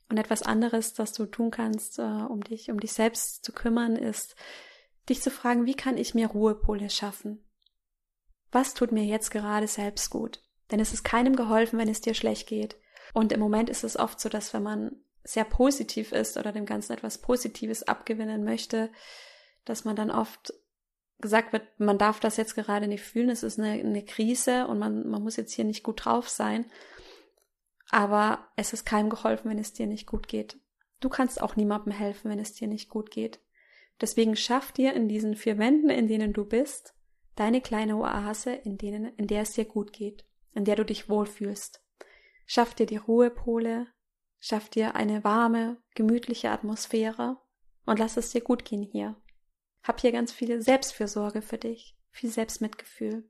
Und 0.09 0.17
etwas 0.17 0.43
anderes, 0.43 0.95
das 0.95 1.13
du 1.13 1.27
tun 1.27 1.51
kannst, 1.51 1.99
äh, 1.99 2.03
um 2.03 2.43
dich, 2.43 2.71
um 2.71 2.81
dich 2.81 2.93
selbst 2.95 3.45
zu 3.45 3.53
kümmern, 3.53 3.97
ist, 3.97 4.35
dich 5.11 5.21
zu 5.21 5.31
fragen, 5.31 5.67
wie 5.67 5.75
kann 5.75 5.99
ich 5.99 6.15
mir 6.15 6.29
Ruhepole 6.29 6.89
schaffen? 6.89 7.45
Was 8.51 8.73
tut 8.73 8.93
mir 8.93 9.05
jetzt 9.05 9.31
gerade 9.31 9.69
selbst 9.69 10.09
gut? 10.09 10.43
Denn 10.71 10.81
es 10.81 10.95
ist 10.95 11.05
keinem 11.05 11.37
geholfen, 11.37 11.79
wenn 11.79 11.89
es 11.89 12.01
dir 12.01 12.15
schlecht 12.15 12.49
geht. 12.49 12.79
Und 13.13 13.33
im 13.33 13.41
Moment 13.41 13.69
ist 13.69 13.85
es 13.85 13.99
oft 13.99 14.19
so, 14.21 14.31
dass 14.31 14.55
wenn 14.55 14.63
man 14.63 14.97
sehr 15.29 15.45
positiv 15.45 16.13
ist 16.13 16.37
oder 16.39 16.53
dem 16.53 16.65
Ganzen 16.65 16.93
etwas 16.93 17.19
Positives 17.19 17.83
abgewinnen 17.83 18.45
möchte, 18.45 18.91
dass 19.65 19.85
man 19.85 19.95
dann 19.95 20.11
oft 20.11 20.55
gesagt 21.21 21.53
wird, 21.53 21.67
man 21.79 21.99
darf 21.99 22.21
das 22.21 22.37
jetzt 22.37 22.55
gerade 22.55 22.89
nicht 22.89 23.03
fühlen, 23.03 23.29
es 23.29 23.43
ist 23.43 23.59
eine, 23.59 23.73
eine 23.73 24.05
Krise 24.05 24.67
und 24.67 24.79
man, 24.79 25.07
man 25.09 25.23
muss 25.23 25.37
jetzt 25.37 25.53
hier 25.53 25.65
nicht 25.65 25.83
gut 25.83 26.05
drauf 26.05 26.29
sein. 26.29 26.65
Aber 27.91 28.49
es 28.57 28.73
ist 28.73 28.87
keinem 28.87 29.11
geholfen, 29.11 29.51
wenn 29.51 29.59
es 29.59 29.73
dir 29.73 29.87
nicht 29.87 30.07
gut 30.07 30.29
geht. 30.29 30.59
Du 31.01 31.09
kannst 31.09 31.43
auch 31.43 31.57
niemandem 31.57 31.93
helfen, 31.93 32.31
wenn 32.31 32.39
es 32.39 32.55
dir 32.55 32.69
nicht 32.69 32.89
gut 32.89 33.11
geht. 33.11 33.41
Deswegen 34.01 34.37
schaff 34.37 34.73
dir 34.73 34.95
in 34.95 35.09
diesen 35.09 35.35
vier 35.35 35.59
Wänden, 35.59 35.91
in 35.91 36.07
denen 36.07 36.33
du 36.33 36.45
bist, 36.45 36.95
deine 37.35 37.61
kleine 37.61 37.97
Oase, 37.97 38.53
in 38.53 38.79
denen, 38.79 39.15
in 39.17 39.27
der 39.27 39.43
es 39.43 39.53
dir 39.53 39.65
gut 39.65 39.93
geht, 39.93 40.25
in 40.55 40.65
der 40.65 40.77
du 40.77 40.85
dich 40.85 41.09
wohlfühlst. 41.09 41.83
Schaff 42.47 42.75
dir 42.75 42.87
die 42.87 42.97
Ruhepole, 42.97 43.89
schaff 44.41 44.69
dir 44.69 44.95
eine 44.95 45.25
warme, 45.25 45.79
gemütliche 45.95 46.51
Atmosphäre 46.51 47.39
und 47.87 47.99
lass 47.99 48.17
es 48.17 48.31
dir 48.31 48.41
gut 48.41 48.65
gehen 48.65 48.83
hier. 48.83 49.17
Hab 49.83 50.01
hier 50.01 50.13
ganz 50.13 50.33
viel 50.33 50.61
Selbstfürsorge 50.61 51.43
für 51.43 51.59
dich, 51.59 51.97
viel 52.11 52.31
Selbstmitgefühl. 52.31 53.29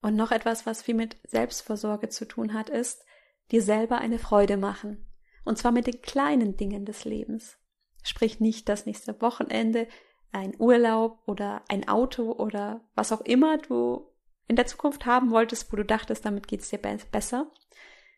Und 0.00 0.14
noch 0.14 0.30
etwas, 0.30 0.66
was 0.66 0.82
viel 0.82 0.94
mit 0.94 1.16
Selbstversorge 1.24 2.08
zu 2.08 2.26
tun 2.26 2.54
hat, 2.54 2.70
ist, 2.70 3.04
dir 3.50 3.62
selber 3.62 3.98
eine 3.98 4.18
Freude 4.18 4.56
machen. 4.56 5.06
Und 5.44 5.58
zwar 5.58 5.72
mit 5.72 5.86
den 5.86 6.02
kleinen 6.02 6.56
Dingen 6.56 6.84
des 6.84 7.04
Lebens. 7.04 7.58
Sprich 8.04 8.38
nicht 8.38 8.68
das 8.68 8.86
nächste 8.86 9.20
Wochenende, 9.20 9.88
ein 10.30 10.54
Urlaub 10.58 11.22
oder 11.26 11.62
ein 11.68 11.88
Auto 11.88 12.32
oder 12.32 12.86
was 12.94 13.12
auch 13.12 13.22
immer 13.22 13.58
du 13.58 14.06
in 14.46 14.56
der 14.56 14.66
Zukunft 14.66 15.06
haben 15.06 15.30
wolltest, 15.30 15.72
wo 15.72 15.76
du 15.76 15.84
dachtest, 15.84 16.24
damit 16.24 16.48
geht's 16.48 16.70
dir 16.70 16.78
be 16.78 16.98
besser. 17.10 17.50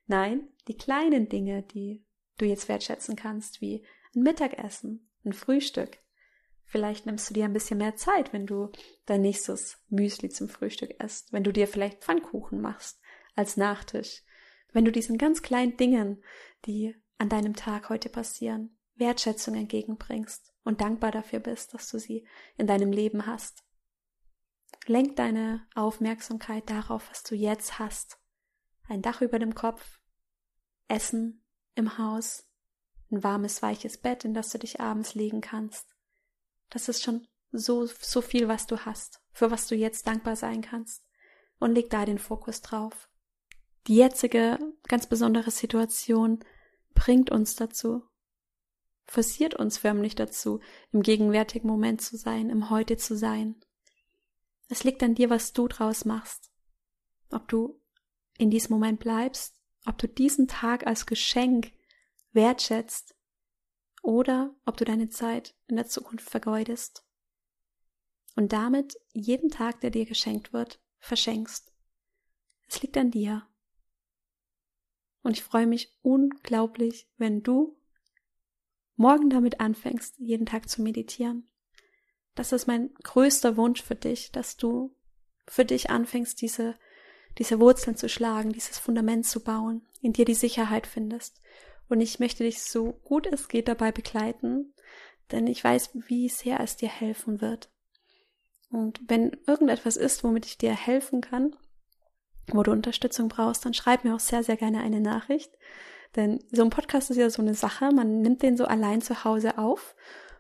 Nein, 0.07 0.49
die 0.71 0.77
kleinen 0.77 1.29
Dinge, 1.29 1.65
die 1.65 2.05
du 2.39 2.45
jetzt 2.45 2.69
wertschätzen 2.69 3.17
kannst, 3.17 3.61
wie 3.61 3.85
ein 4.15 4.23
Mittagessen, 4.23 5.11
ein 5.25 5.33
Frühstück. 5.33 5.99
Vielleicht 6.65 7.07
nimmst 7.07 7.29
du 7.29 7.35
dir 7.35 7.45
ein 7.45 7.53
bisschen 7.53 7.79
mehr 7.79 7.97
Zeit, 7.97 8.33
wenn 8.33 8.47
du 8.47 8.71
dein 9.05 9.23
nächstes 9.23 9.83
Müsli 9.89 10.29
zum 10.29 10.49
Frühstück 10.49 10.91
isst, 11.03 11.33
wenn 11.33 11.43
du 11.43 11.53
dir 11.53 11.67
vielleicht 11.67 12.05
Pfannkuchen 12.05 12.61
machst 12.61 13.01
als 13.35 13.57
Nachtisch, 13.57 14.23
wenn 14.73 14.85
du 14.85 14.93
diesen 14.93 15.19
ganz 15.19 15.43
kleinen 15.43 15.77
Dingen, 15.77 16.23
die 16.67 16.95
an 17.19 17.29
deinem 17.29 17.57
Tag 17.57 17.89
heute 17.89 18.09
passieren, 18.09 18.79
Wertschätzung 18.95 19.57
entgegenbringst 19.57 20.53
und 20.63 20.81
dankbar 20.81 21.11
dafür 21.11 21.41
bist, 21.41 21.75
dass 21.75 21.91
du 21.91 21.99
sie 21.99 22.29
in 22.57 22.69
deinem 22.69 22.93
Leben 22.93 23.27
hast. 23.27 23.65
Lenk 24.87 25.17
deine 25.17 25.67
Aufmerksamkeit 25.75 26.71
darauf, 26.71 27.11
was 27.11 27.25
du 27.25 27.35
jetzt 27.35 27.81
hast. 27.81 28.21
Ein 28.89 29.03
Dach 29.03 29.21
über 29.21 29.41
dem 29.41 29.57
Kopf, 29.57 30.00
Essen 30.91 31.43
im 31.75 31.99
Haus, 31.99 32.47
ein 33.11 33.23
warmes, 33.23 33.63
weiches 33.63 33.99
Bett, 33.99 34.25
in 34.25 34.35
das 34.35 34.51
du 34.51 34.59
dich 34.59 34.81
abends 34.81 35.15
legen 35.15 35.41
kannst. 35.41 35.87
Das 36.69 36.89
ist 36.89 37.03
schon 37.03 37.27
so, 37.53 37.87
so 37.87 38.21
viel, 38.21 38.49
was 38.49 38.67
du 38.67 38.85
hast, 38.85 39.21
für 39.33 39.51
was 39.51 39.67
du 39.67 39.75
jetzt 39.75 40.07
dankbar 40.07 40.37
sein 40.37 40.63
kannst. 40.63 41.05
Und 41.59 41.75
leg 41.75 41.91
da 41.91 42.05
den 42.05 42.19
Fokus 42.19 42.63
drauf. 42.63 43.09
Die 43.87 43.97
jetzige, 43.97 44.59
ganz 44.89 45.07
besondere 45.07 45.51
Situation 45.51 46.41
bringt 46.95 47.31
uns 47.31 47.55
dazu, 47.55 48.03
forciert 49.05 49.55
uns 49.55 49.79
förmlich 49.79 50.15
dazu, 50.15 50.61
im 50.93 51.03
gegenwärtigen 51.03 51.69
Moment 51.69 52.01
zu 52.01 52.17
sein, 52.17 52.51
im 52.51 52.71
Heute 52.71 52.97
zu 52.97 53.17
sein. 53.17 53.57
Es 54.69 54.85
liegt 54.85 55.03
an 55.03 55.15
dir, 55.15 55.31
was 55.31 55.53
du 55.53 55.67
draus 55.67 56.05
machst. 56.05 56.51
Ob 57.31 57.49
du 57.49 57.81
in 58.39 58.51
diesem 58.51 58.75
Moment 58.75 59.01
bleibst, 59.01 59.60
ob 59.87 59.99
du 59.99 60.09
diesen 60.09 60.49
Tag 60.49 60.87
als 60.87 61.07
Geschenk 61.07 61.73
wertschätzt 62.33 63.15
oder 64.03 64.55
ob 64.65 64.77
du 64.77 64.85
deine 64.85 65.09
Zeit 65.09 65.55
in 65.67 65.77
der 65.77 65.87
Zukunft 65.87 66.29
vergeudest 66.29 67.05
und 68.37 68.53
damit 68.53 68.97
jeden 69.13 69.51
Tag, 69.51 69.81
der 69.81 69.91
dir 69.91 70.07
geschenkt 70.07 70.53
wird, 70.53 70.81
verschenkst. 70.99 71.73
Es 72.69 72.83
liegt 72.83 72.97
an 72.97 73.11
dir. 73.11 73.47
Und 75.23 75.33
ich 75.33 75.43
freue 75.43 75.67
mich 75.67 75.95
unglaublich, 76.03 77.09
wenn 77.17 77.43
du 77.43 77.79
morgen 78.97 79.29
damit 79.31 79.61
anfängst, 79.61 80.19
jeden 80.19 80.47
Tag 80.47 80.69
zu 80.69 80.83
meditieren. 80.83 81.51
Das 82.35 82.53
ist 82.53 82.67
mein 82.67 82.95
größter 83.03 83.57
Wunsch 83.57 83.83
für 83.83 83.97
dich, 83.97 84.31
dass 84.33 84.57
du 84.57 84.97
für 85.47 85.65
dich 85.65 85.91
anfängst, 85.91 86.41
diese, 86.41 86.79
diese 87.39 87.61
Wurzeln 87.61 87.97
zu 87.97 88.09
schlagen, 88.09 88.53
dieses 88.53 88.79
Fundament 88.79 89.27
zu 89.27 89.41
bauen, 89.41 89.83
in 90.03 90.13
dir 90.13 90.25
die 90.25 90.35
Sicherheit 90.35 90.87
findest. 90.87 91.41
Und 91.89 92.01
ich 92.01 92.21
möchte 92.21 92.45
dich 92.45 92.63
so 92.63 92.93
gut 93.05 93.27
es 93.27 93.49
geht 93.49 93.69
dabei 93.69 93.93
begleiten, 93.93 94.75
denn 95.33 95.47
ich 95.47 95.63
weiß, 95.63 95.91
wie 96.09 96.29
sehr 96.29 96.61
es 96.61 96.77
dir 96.77 96.89
helfen 96.89 97.41
wird. 97.41 97.71
Und 98.71 99.01
wenn 99.09 99.37
irgendetwas 99.47 99.97
ist, 99.97 100.23
womit 100.23 100.47
ich 100.47 100.59
dir 100.59 100.75
helfen 100.75 101.21
kann, 101.21 101.57
wo 102.49 102.63
du 102.63 102.71
Unterstützung 102.71 103.29
brauchst, 103.29 103.65
dann 103.65 103.75
schreib 103.75 104.05
mir 104.05 104.15
auch 104.15 104.21
sehr, 104.21 104.43
sehr 104.43 104.57
gerne 104.57 104.81
eine 104.81 105.01
Nachricht. 105.01 105.53
Denn 106.17 106.41
so 106.51 106.63
ein 106.63 106.71
Podcast 106.71 107.11
ist 107.11 107.17
ja 107.17 107.31
so 107.31 107.43
eine 107.43 107.55
Sache, 107.55 107.91
man 107.93 108.21
nimmt 108.21 108.43
den 108.43 108.57
so 108.57 108.65
allein 108.65 109.01
zu 109.01 109.25
Hause 109.25 109.59
auf. 109.59 109.95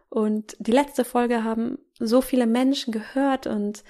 Und 0.09 0.57
die 0.59 0.72
letzte 0.72 1.05
Folge 1.05 1.45
haben 1.45 1.78
so 1.99 2.20
viele 2.20 2.47
Menschen 2.47 2.93
gehört 2.93 3.47
und 3.47 3.84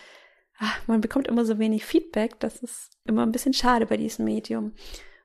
ach, 0.61 0.87
man 0.87 1.01
bekommt 1.01 1.27
immer 1.27 1.45
so 1.45 1.59
wenig 1.59 1.85
Feedback. 1.85 2.39
Das 2.39 2.63
ist 2.63 2.91
immer 3.05 3.25
ein 3.25 3.33
bisschen 3.33 3.55
schade 3.55 3.87
bei 3.87 3.97
diesem 3.97 4.27
Medium. 4.27 4.75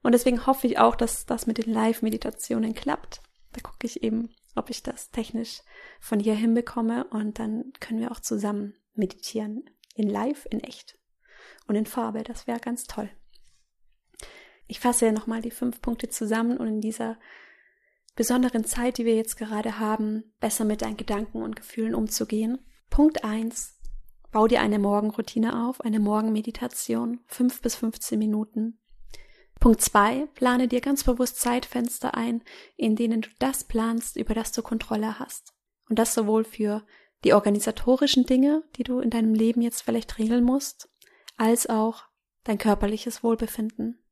Und 0.01 0.13
deswegen 0.13 0.45
hoffe 0.47 0.65
ich 0.67 0.79
auch, 0.79 0.95
dass 0.95 1.25
das 1.25 1.45
mit 1.45 1.57
den 1.57 1.71
Live-Meditationen 1.71 2.73
klappt. 2.73 3.21
Da 3.53 3.61
gucke 3.61 3.85
ich 3.85 4.01
eben, 4.03 4.29
ob 4.55 4.69
ich 4.69 4.81
das 4.81 5.11
technisch 5.11 5.61
von 5.99 6.19
hier 6.19 6.35
hinbekomme 6.35 7.05
und 7.05 7.37
dann 7.39 7.73
können 7.79 7.99
wir 7.99 8.11
auch 8.11 8.19
zusammen 8.19 8.75
meditieren. 8.93 9.69
In 9.95 10.09
Live, 10.09 10.47
in 10.49 10.61
echt 10.61 10.97
und 11.67 11.75
in 11.75 11.85
Farbe. 11.85 12.23
Das 12.23 12.47
wäre 12.47 12.59
ganz 12.59 12.85
toll. 12.85 13.09
Ich 14.67 14.79
fasse 14.79 15.11
nochmal 15.11 15.41
die 15.41 15.51
fünf 15.51 15.81
Punkte 15.81 16.09
zusammen 16.09 16.57
und 16.57 16.67
in 16.67 16.81
dieser 16.81 17.17
besonderen 18.15 18.65
Zeit, 18.65 18.97
die 18.97 19.05
wir 19.05 19.15
jetzt 19.15 19.37
gerade 19.37 19.79
haben, 19.79 20.33
besser 20.39 20.65
mit 20.65 20.81
deinen 20.81 20.97
Gedanken 20.97 21.43
und 21.43 21.55
Gefühlen 21.55 21.93
umzugehen. 21.93 22.59
Punkt 22.89 23.23
eins: 23.23 23.74
Bau 24.35 24.49
dir 24.49 24.59
eine 24.59 24.79
Morgenroutine 24.79 25.65
auf, 25.65 25.79
eine 25.79 26.01
Morgenmeditation, 26.01 27.21
fünf 27.25 27.61
bis 27.61 27.75
15 27.75 28.19
Minuten. 28.19 28.77
Punkt 29.61 29.79
zwei: 29.79 30.27
Plane 30.33 30.67
dir 30.67 30.81
ganz 30.81 31.05
bewusst 31.05 31.39
Zeitfenster 31.39 32.15
ein, 32.15 32.43
in 32.75 32.97
denen 32.97 33.21
du 33.21 33.29
das 33.39 33.63
planst, 33.63 34.17
über 34.17 34.33
das 34.33 34.51
du 34.51 34.61
Kontrolle 34.61 35.19
hast. 35.19 35.53
Und 35.87 35.99
das 35.99 36.13
sowohl 36.13 36.43
für 36.43 36.85
die 37.23 37.33
organisatorischen 37.33 38.25
Dinge, 38.25 38.65
die 38.75 38.83
du 38.83 38.99
in 38.99 39.09
deinem 39.09 39.33
Leben 39.33 39.61
jetzt 39.61 39.83
vielleicht 39.83 40.17
regeln 40.17 40.43
musst, 40.43 40.89
als 41.37 41.69
auch 41.69 42.03
dein 42.43 42.57
körperliches 42.57 43.23
Wohlbefinden. 43.23 44.03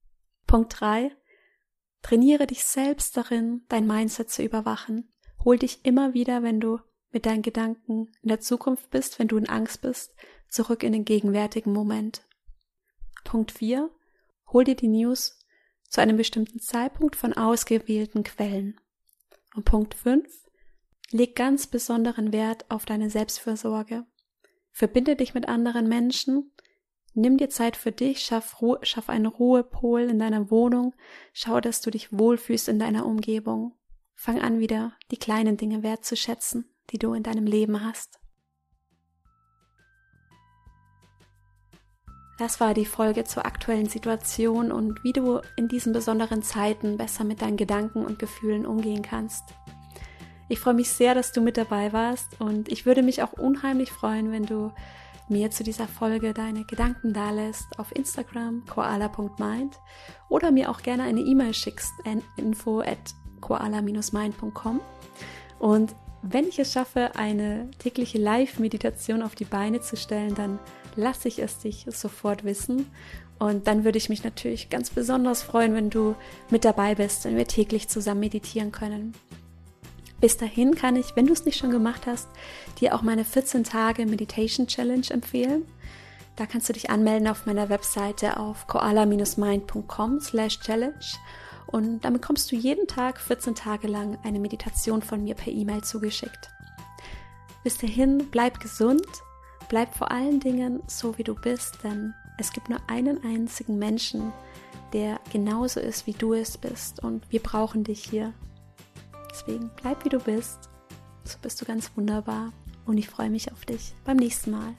Punkt 0.47 0.79
drei: 0.79 1.13
Trainiere 2.01 2.47
dich 2.47 2.63
selbst 2.63 3.17
darin, 3.17 3.65
dein 3.67 3.85
Mindset 3.85 4.29
zu 4.29 4.41
überwachen. 4.41 5.11
Hol 5.43 5.57
dich 5.57 5.83
immer 5.83 6.13
wieder, 6.13 6.43
wenn 6.43 6.61
du 6.61 6.79
mit 7.13 7.25
deinen 7.25 7.41
Gedanken 7.41 8.11
in 8.21 8.29
der 8.29 8.39
Zukunft 8.39 8.89
bist, 8.89 9.19
wenn 9.19 9.27
du 9.27 9.37
in 9.37 9.47
Angst 9.47 9.81
bist, 9.81 10.13
zurück 10.49 10.83
in 10.83 10.93
den 10.93 11.05
gegenwärtigen 11.05 11.71
Moment. 11.71 12.27
Punkt 13.23 13.51
vier: 13.51 13.89
Hol 14.51 14.63
dir 14.63 14.75
die 14.75 14.87
News 14.87 15.39
zu 15.87 16.01
einem 16.01 16.17
bestimmten 16.17 16.59
Zeitpunkt 16.59 17.15
von 17.15 17.33
ausgewählten 17.33 18.23
Quellen. 18.23 18.79
Und 19.55 19.65
Punkt 19.65 19.93
fünf: 19.93 20.27
Leg 21.11 21.35
ganz 21.35 21.67
besonderen 21.67 22.33
Wert 22.33 22.69
auf 22.69 22.85
deine 22.85 23.09
Selbstfürsorge. 23.09 24.05
Verbinde 24.71 25.15
dich 25.15 25.33
mit 25.33 25.47
anderen 25.47 25.87
Menschen, 25.87 26.51
Nimm 27.15 27.37
dir 27.37 27.49
Zeit 27.49 27.77
für 27.77 27.91
dich, 27.91 28.21
schaff, 28.21 28.61
Ruhe, 28.61 28.79
schaff 28.81 29.07
einen 29.07 29.27
Ruhepol 29.27 30.01
in 30.01 30.17
deiner 30.17 30.49
Wohnung, 30.49 30.95
schau, 31.31 31.61
dass 31.61 31.81
du 31.81 31.91
dich 31.91 32.11
wohlfühlst 32.11 32.67
in 32.67 32.79
deiner 32.79 33.05
Umgebung. 33.05 33.75
Fang 34.15 34.41
an 34.41 34.59
wieder 34.59 34.93
die 35.11 35.17
kleinen 35.17 35.57
Dinge 35.57 35.83
wertzuschätzen, 35.83 36.72
die 36.91 36.97
du 36.97 37.13
in 37.13 37.23
deinem 37.23 37.45
Leben 37.45 37.83
hast. 37.83 38.19
Das 42.39 42.59
war 42.59 42.73
die 42.73 42.85
Folge 42.85 43.25
zur 43.25 43.45
aktuellen 43.45 43.87
Situation 43.87 44.71
und 44.71 45.03
wie 45.03 45.13
du 45.13 45.39
in 45.55 45.67
diesen 45.67 45.93
besonderen 45.93 46.41
Zeiten 46.41 46.97
besser 46.97 47.23
mit 47.23 47.41
deinen 47.41 47.57
Gedanken 47.57 48.05
und 48.05 48.17
Gefühlen 48.17 48.65
umgehen 48.65 49.03
kannst. 49.03 49.43
Ich 50.49 50.59
freue 50.59 50.73
mich 50.73 50.89
sehr, 50.89 51.15
dass 51.15 51.31
du 51.31 51.41
mit 51.41 51.57
dabei 51.57 51.93
warst 51.93 52.39
und 52.41 52.69
ich 52.69 52.85
würde 52.85 53.03
mich 53.03 53.23
auch 53.23 53.33
unheimlich 53.33 53.91
freuen, 53.91 54.31
wenn 54.31 54.45
du 54.45 54.71
mir 55.29 55.51
zu 55.51 55.63
dieser 55.63 55.87
Folge 55.87 56.33
deine 56.33 56.65
Gedanken 56.65 57.13
dalässt 57.13 57.79
auf 57.79 57.95
Instagram 57.95 58.65
koala.mind 58.65 59.79
oder 60.29 60.51
mir 60.51 60.69
auch 60.69 60.81
gerne 60.81 61.03
eine 61.03 61.21
E-Mail 61.21 61.53
schickst 61.53 61.93
an 62.05 62.21
info 62.35 62.81
at 62.81 63.15
koala-mind.com. 63.41 64.81
Und 65.59 65.95
wenn 66.23 66.47
ich 66.47 66.57
es 66.57 66.71
schaffe, 66.71 67.15
eine 67.15 67.69
tägliche 67.79 68.17
Live-Meditation 68.17 69.21
auf 69.21 69.35
die 69.35 69.45
Beine 69.45 69.81
zu 69.81 69.97
stellen, 69.97 70.33
dann 70.35 70.57
lasse 70.95 71.27
ich 71.27 71.39
es 71.39 71.59
dich 71.59 71.85
sofort 71.89 72.43
wissen. 72.43 72.89
Und 73.39 73.67
dann 73.67 73.83
würde 73.83 73.97
ich 73.97 74.09
mich 74.09 74.23
natürlich 74.23 74.69
ganz 74.69 74.89
besonders 74.89 75.43
freuen, 75.43 75.75
wenn 75.75 75.89
du 75.89 76.15
mit 76.49 76.63
dabei 76.63 76.95
bist, 76.95 77.25
wenn 77.25 77.35
wir 77.35 77.47
täglich 77.47 77.89
zusammen 77.89 78.21
meditieren 78.21 78.71
können. 78.71 79.13
Bis 80.21 80.37
dahin 80.37 80.75
kann 80.75 80.95
ich, 80.95 81.17
wenn 81.17 81.27
du 81.27 81.33
es 81.33 81.43
nicht 81.43 81.57
schon 81.57 81.71
gemacht 81.71 82.07
hast, 82.07 82.29
dir 82.79 82.95
auch 82.95 83.01
meine 83.01 83.25
14 83.25 83.65
Tage 83.65 84.05
Meditation 84.05 84.67
Challenge 84.67 85.05
empfehlen. 85.09 85.65
Da 86.37 86.45
kannst 86.45 86.69
du 86.69 86.73
dich 86.73 86.89
anmelden 86.89 87.27
auf 87.27 87.45
meiner 87.45 87.67
Webseite 87.67 88.37
auf 88.37 88.65
koala-mind.com 88.67 90.21
slash 90.21 90.61
challenge 90.61 91.17
und 91.73 92.05
damit 92.05 92.21
bekommst 92.21 92.51
du 92.51 92.55
jeden 92.55 92.87
Tag 92.87 93.19
14 93.19 93.55
Tage 93.55 93.87
lang 93.87 94.19
eine 94.23 94.39
Meditation 94.39 95.01
von 95.01 95.23
mir 95.23 95.33
per 95.33 95.51
E-Mail 95.51 95.83
zugeschickt. 95.83 96.51
Bis 97.63 97.79
dahin, 97.79 98.29
bleib 98.29 98.59
gesund, 98.59 99.07
bleib 99.69 99.95
vor 99.95 100.11
allen 100.11 100.39
Dingen 100.39 100.83
so, 100.85 101.17
wie 101.17 101.23
du 101.23 101.33
bist, 101.33 101.79
denn 101.83 102.13
es 102.37 102.53
gibt 102.53 102.69
nur 102.69 102.79
einen 102.87 103.23
einzigen 103.23 103.79
Menschen, 103.79 104.31
der 104.93 105.19
genauso 105.31 105.79
ist, 105.79 106.05
wie 106.05 106.13
du 106.13 106.35
es 106.35 106.59
bist 106.59 107.01
und 107.01 107.23
wir 107.31 107.41
brauchen 107.41 107.83
dich 107.83 108.03
hier. 108.03 108.33
Deswegen 109.31 109.71
bleib, 109.81 110.05
wie 110.05 110.09
du 110.09 110.19
bist. 110.19 110.69
So 111.23 111.39
bist 111.41 111.59
du 111.59 111.65
ganz 111.65 111.89
wunderbar 111.95 112.53
und 112.85 112.99
ich 112.99 113.09
freue 113.09 113.31
mich 113.31 113.51
auf 113.51 113.65
dich 113.65 113.95
beim 114.05 114.17
nächsten 114.17 114.51
Mal. 114.51 114.75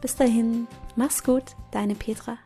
Bis 0.00 0.16
dahin, 0.16 0.66
mach's 0.96 1.22
gut, 1.22 1.54
deine 1.70 1.94
Petra. 1.94 2.36